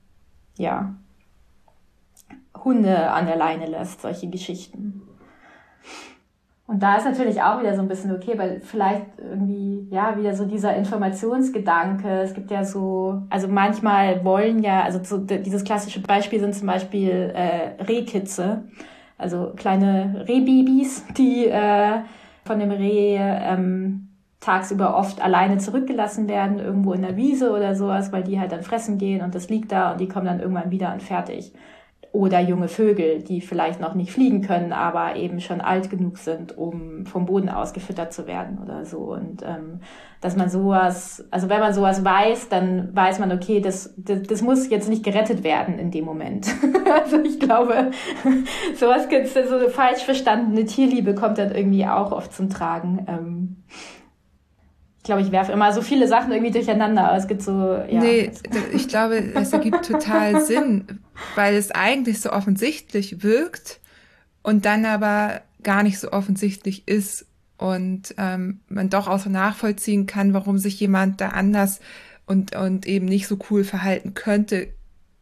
[0.57, 0.95] ja,
[2.63, 5.03] Hunde an der Leine lässt, solche Geschichten.
[6.69, 10.35] Und da ist natürlich auch wieder so ein bisschen okay, weil vielleicht irgendwie, ja, wieder
[10.35, 12.07] so dieser Informationsgedanke.
[12.21, 16.67] Es gibt ja so, also manchmal wollen ja, also so, dieses klassische Beispiel sind zum
[16.67, 18.65] Beispiel äh, Rehkitze,
[19.17, 22.01] also kleine Rehbabys, die äh,
[22.45, 24.09] von dem Reh ähm,
[24.39, 28.61] tagsüber oft alleine zurückgelassen werden, irgendwo in der Wiese oder sowas, weil die halt dann
[28.61, 31.51] fressen gehen und das liegt da und die kommen dann irgendwann wieder und fertig
[32.11, 36.57] oder junge Vögel, die vielleicht noch nicht fliegen können, aber eben schon alt genug sind,
[36.57, 38.99] um vom Boden aus gefüttert zu werden oder so.
[39.13, 39.81] Und ähm,
[40.19, 44.41] dass man sowas, also wenn man sowas weiß, dann weiß man, okay, das, das, das
[44.41, 46.47] muss jetzt nicht gerettet werden in dem Moment.
[46.99, 47.91] also ich glaube,
[48.75, 53.05] sowas so eine falsch verstandene Tierliebe kommt dann irgendwie auch oft zum Tragen.
[53.07, 53.55] Ähm,
[55.09, 57.13] glaube, ich werfe immer so viele Sachen irgendwie durcheinander.
[57.17, 57.99] Es gibt so, ja.
[57.99, 58.31] Nee,
[58.71, 60.99] ich glaube, es ergibt total Sinn,
[61.35, 63.79] weil es eigentlich so offensichtlich wirkt
[64.43, 67.25] und dann aber gar nicht so offensichtlich ist
[67.57, 71.79] und ähm, man doch auch so nachvollziehen kann, warum sich jemand da anders
[72.27, 74.67] und, und eben nicht so cool verhalten könnte,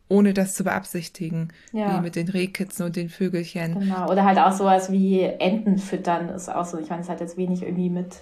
[0.10, 1.98] ohne das zu beabsichtigen, ja.
[1.98, 3.80] wie mit den Rehkitzen und den Vögelchen.
[3.80, 6.78] Genau, oder halt auch sowas wie Enten füttern ist auch so.
[6.78, 8.18] Ich meine, es hat jetzt wenig irgendwie mit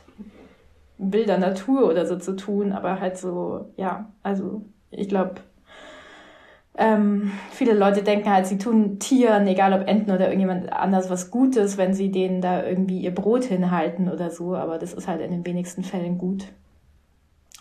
[0.97, 5.35] wilder Natur oder so zu tun, aber halt so, ja, also ich glaube,
[6.77, 11.31] ähm, viele Leute denken halt, sie tun Tieren, egal ob Enten oder irgendjemand anders, was
[11.31, 15.21] Gutes, wenn sie denen da irgendwie ihr Brot hinhalten oder so, aber das ist halt
[15.21, 16.45] in den wenigsten Fällen gut.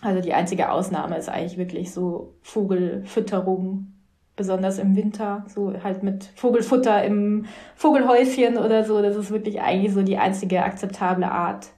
[0.03, 3.95] Also die einzige Ausnahme ist eigentlich wirklich so Vogelfütterung,
[4.37, 9.01] besonders im Winter, so halt mit Vogelfutter im Vogelhäuschen oder so.
[9.01, 11.69] Das ist wirklich eigentlich so die einzige akzeptable Art,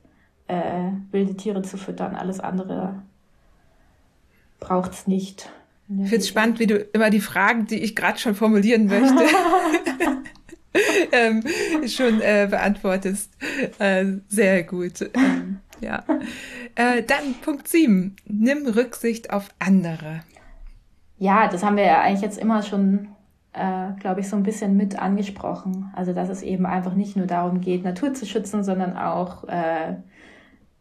[0.48, 2.14] äh, wilde Tiere zu füttern.
[2.14, 3.02] Alles andere
[4.60, 5.50] braucht's nicht.
[5.88, 9.24] Ich finde es spannend, wie du immer die Fragen, die ich gerade schon formulieren möchte,
[11.12, 11.44] ähm,
[11.86, 13.32] schon äh, beantwortest.
[13.78, 15.08] Äh, sehr gut.
[15.14, 16.02] Ähm, ja.
[16.74, 18.16] Äh, dann Punkt 7.
[18.26, 20.22] Nimm Rücksicht auf andere.
[21.18, 23.08] Ja, das haben wir ja eigentlich jetzt immer schon,
[23.52, 25.92] äh, glaube ich, so ein bisschen mit angesprochen.
[25.94, 29.94] Also, dass es eben einfach nicht nur darum geht, Natur zu schützen, sondern auch äh,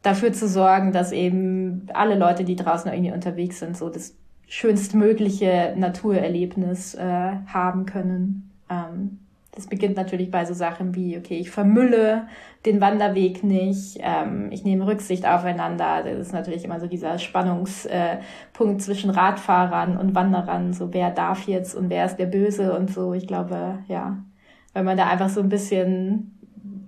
[0.06, 4.16] dafür zu sorgen, dass eben alle Leute, die draußen irgendwie unterwegs sind, so das
[4.48, 8.52] schönstmögliche Naturerlebnis äh, haben können.
[8.70, 9.20] Ähm,
[9.56, 12.28] das beginnt natürlich bei so Sachen wie, okay, ich vermülle
[12.66, 16.04] den Wanderweg nicht, ähm, ich nehme Rücksicht aufeinander.
[16.04, 21.48] Das ist natürlich immer so dieser Spannungspunkt äh, zwischen Radfahrern und Wanderern, so wer darf
[21.48, 23.14] jetzt und wer ist der Böse und so.
[23.14, 24.18] Ich glaube, ja,
[24.74, 26.35] wenn man da einfach so ein bisschen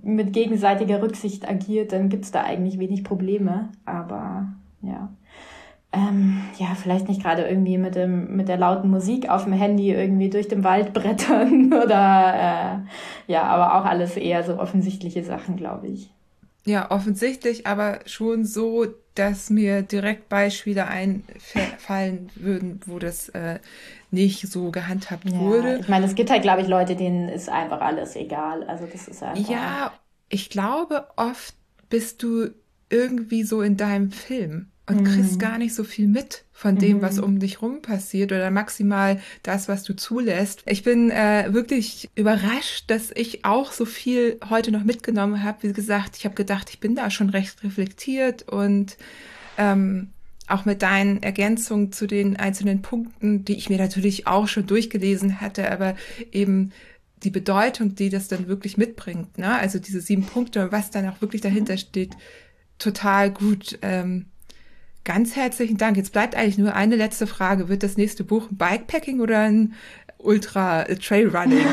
[0.07, 3.69] mit gegenseitiger Rücksicht agiert, dann gibt's da eigentlich wenig Probleme.
[3.85, 4.47] Aber
[4.81, 5.09] ja
[5.93, 9.91] ähm, ja, vielleicht nicht gerade irgendwie mit dem, mit der lauten Musik auf dem Handy
[9.91, 12.83] irgendwie durch den Wald brettern oder
[13.27, 16.11] äh, ja, aber auch alles eher so offensichtliche Sachen, glaube ich.
[16.67, 23.59] Ja, offensichtlich, aber schon so, dass mir direkt Beispiele einfallen würden, wo das äh,
[24.11, 25.77] nicht so gehandhabt ja, wurde.
[25.79, 28.63] Ich meine, es gibt halt, glaube ich, Leute, denen ist einfach alles egal.
[28.63, 29.49] Also das ist einfach.
[29.49, 29.93] Ja,
[30.27, 31.55] ich glaube, oft
[31.89, 32.49] bist du
[32.89, 35.39] irgendwie so in deinem Film und kriegst mhm.
[35.39, 37.01] gar nicht so viel mit von dem, mhm.
[37.01, 40.63] was um dich rum passiert oder maximal das, was du zulässt.
[40.65, 45.67] Ich bin äh, wirklich überrascht, dass ich auch so viel heute noch mitgenommen habe.
[45.67, 48.97] Wie gesagt, ich habe gedacht, ich bin da schon recht reflektiert und
[49.57, 50.09] ähm,
[50.47, 55.41] auch mit deinen Ergänzungen zu den einzelnen Punkten, die ich mir natürlich auch schon durchgelesen
[55.41, 55.95] hatte, aber
[56.31, 56.71] eben
[57.23, 59.57] die Bedeutung, die das dann wirklich mitbringt, ne?
[59.57, 62.15] also diese sieben Punkte, was dann auch wirklich dahinter steht,
[62.77, 64.27] total gut ähm,
[65.07, 65.95] Ganz herzlichen Dank.
[65.95, 67.69] Jetzt bleibt eigentlich nur eine letzte Frage.
[67.69, 69.73] Wird das nächste Buch ein Bikepacking oder ein
[70.17, 71.65] Ultra äh, Trailrunning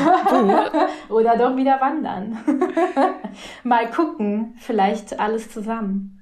[1.09, 2.37] oder doch wieder wandern.
[3.65, 6.21] Mal gucken, vielleicht alles zusammen.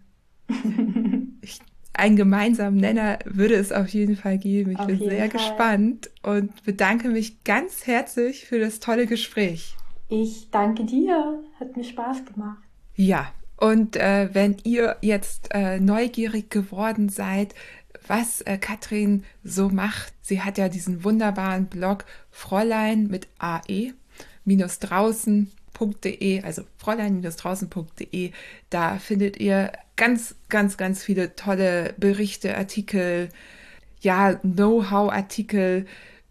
[1.42, 1.60] ich,
[1.94, 4.72] einen gemeinsamen Nenner würde es auf jeden Fall geben.
[4.72, 5.30] Ich auf bin sehr Fall.
[5.30, 9.76] gespannt und bedanke mich ganz herzlich für das tolle Gespräch.
[10.10, 11.44] Ich danke dir.
[11.60, 12.64] Hat mir Spaß gemacht.
[12.96, 13.28] Ja,
[13.58, 17.54] und äh, wenn ihr jetzt äh, neugierig geworden seid,
[18.08, 23.94] was äh, Katrin so macht, sie hat ja diesen wunderbaren Blog Fräulein mit AE
[24.46, 28.32] minus draußen.de, also fräulein-draußen.de.
[28.70, 33.30] Da findet ihr ganz, ganz, ganz viele tolle Berichte, Artikel,
[34.02, 35.86] ja, Know-how-Artikel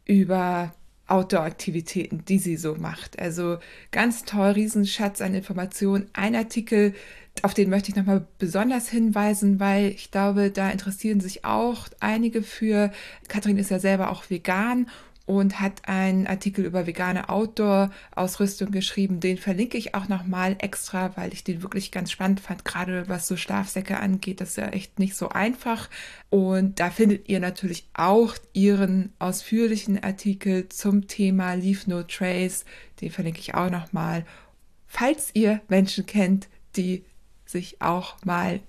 [0.04, 0.74] über
[1.12, 3.18] Outdoor-Aktivitäten, die sie so macht.
[3.18, 3.58] Also
[3.90, 6.08] ganz toll, Riesenschatz an Informationen.
[6.14, 6.94] Ein Artikel
[7.40, 12.42] auf den möchte ich nochmal besonders hinweisen, weil ich glaube, da interessieren sich auch einige
[12.42, 12.92] für.
[13.28, 14.86] Kathrin ist ja selber auch vegan
[15.26, 19.20] und hat einen Artikel über vegane Outdoor-Ausrüstung geschrieben.
[19.20, 23.26] Den verlinke ich auch nochmal extra, weil ich den wirklich ganz spannend fand, gerade was
[23.26, 24.40] so Schlafsäcke angeht.
[24.40, 25.88] Das ist ja echt nicht so einfach.
[26.30, 32.64] Und da findet ihr natürlich auch ihren ausführlichen Artikel zum Thema Leave No Trace.
[33.00, 34.24] Den verlinke ich auch nochmal.
[34.86, 37.04] Falls ihr Menschen kennt, die
[37.46, 38.60] sich auch mal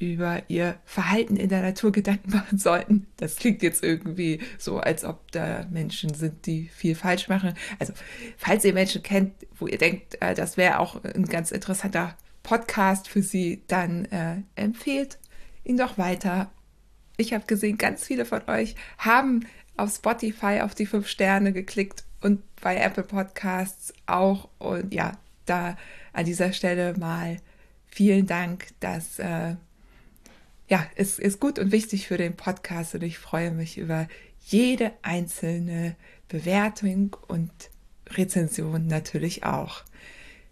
[0.00, 3.06] über ihr Verhalten in der Natur Gedanken machen sollten.
[3.16, 7.54] Das klingt jetzt irgendwie so, als ob da Menschen sind, die viel falsch machen.
[7.78, 7.92] Also,
[8.36, 13.08] falls ihr Menschen kennt, wo ihr denkt, äh, das wäre auch ein ganz interessanter Podcast
[13.08, 15.18] für sie, dann äh, empfehlt
[15.64, 16.50] ihn doch weiter.
[17.16, 19.46] Ich habe gesehen, ganz viele von euch haben
[19.76, 24.48] auf Spotify auf die fünf Sterne geklickt und bei Apple Podcasts auch.
[24.58, 25.12] Und ja,
[25.46, 25.76] da
[26.12, 27.38] an dieser Stelle mal
[27.86, 28.68] vielen Dank.
[28.80, 29.56] Das äh,
[30.68, 34.06] ja, ist, ist gut und wichtig für den Podcast und ich freue mich über
[34.40, 35.96] jede einzelne
[36.28, 37.50] Bewertung und
[38.10, 39.82] Rezension natürlich auch.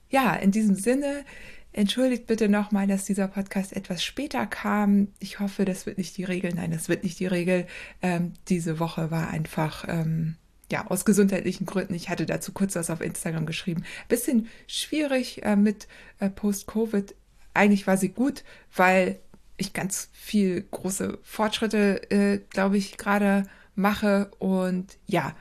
[0.08, 1.24] Ja, in diesem Sinne,
[1.72, 5.08] entschuldigt bitte nochmal, dass dieser Podcast etwas später kam.
[5.18, 6.52] Ich hoffe, das wird nicht die Regel.
[6.54, 7.66] Nein, das wird nicht die Regel.
[8.00, 10.36] Ähm, diese Woche war einfach, ähm,
[10.72, 11.94] ja, aus gesundheitlichen Gründen.
[11.94, 13.84] Ich hatte dazu kurz was auf Instagram geschrieben.
[14.08, 15.86] Bisschen schwierig äh, mit
[16.18, 17.14] äh, Post-Covid
[17.56, 19.18] eigentlich war sie gut, weil
[19.56, 24.30] ich ganz viel große Fortschritte, äh, glaube ich, gerade mache.
[24.38, 25.34] Und ja,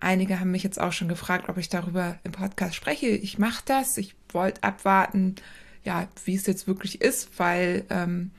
[0.00, 3.08] einige haben mich jetzt auch schon gefragt, ob ich darüber im Podcast spreche.
[3.08, 3.96] Ich mache das.
[3.98, 5.36] Ich wollte abwarten,
[5.84, 8.30] ja, wie es jetzt wirklich ist, weil ähm,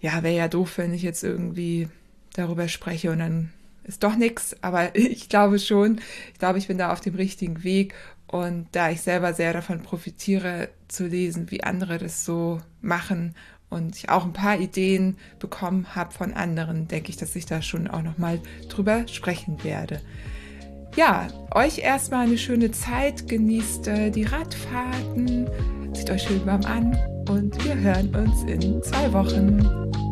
[0.00, 1.88] ja, wäre ja doof, wenn ich jetzt irgendwie
[2.34, 3.52] darüber spreche und dann
[3.84, 4.56] ist doch nichts.
[4.62, 6.00] Aber ich glaube schon,
[6.32, 7.94] ich glaube, ich bin da auf dem richtigen Weg
[8.26, 13.34] und da ich selber sehr davon profitiere, zu lesen, wie andere das so machen
[13.74, 17.60] und ich auch ein paar Ideen bekommen habe von anderen, denke ich, dass ich da
[17.60, 20.00] schon auch noch mal drüber sprechen werde.
[20.96, 25.48] Ja, euch erstmal eine schöne Zeit, genießt äh, die Radfahrten,
[25.92, 26.96] zieht euch schön warm an
[27.28, 30.03] und wir hören uns in zwei Wochen.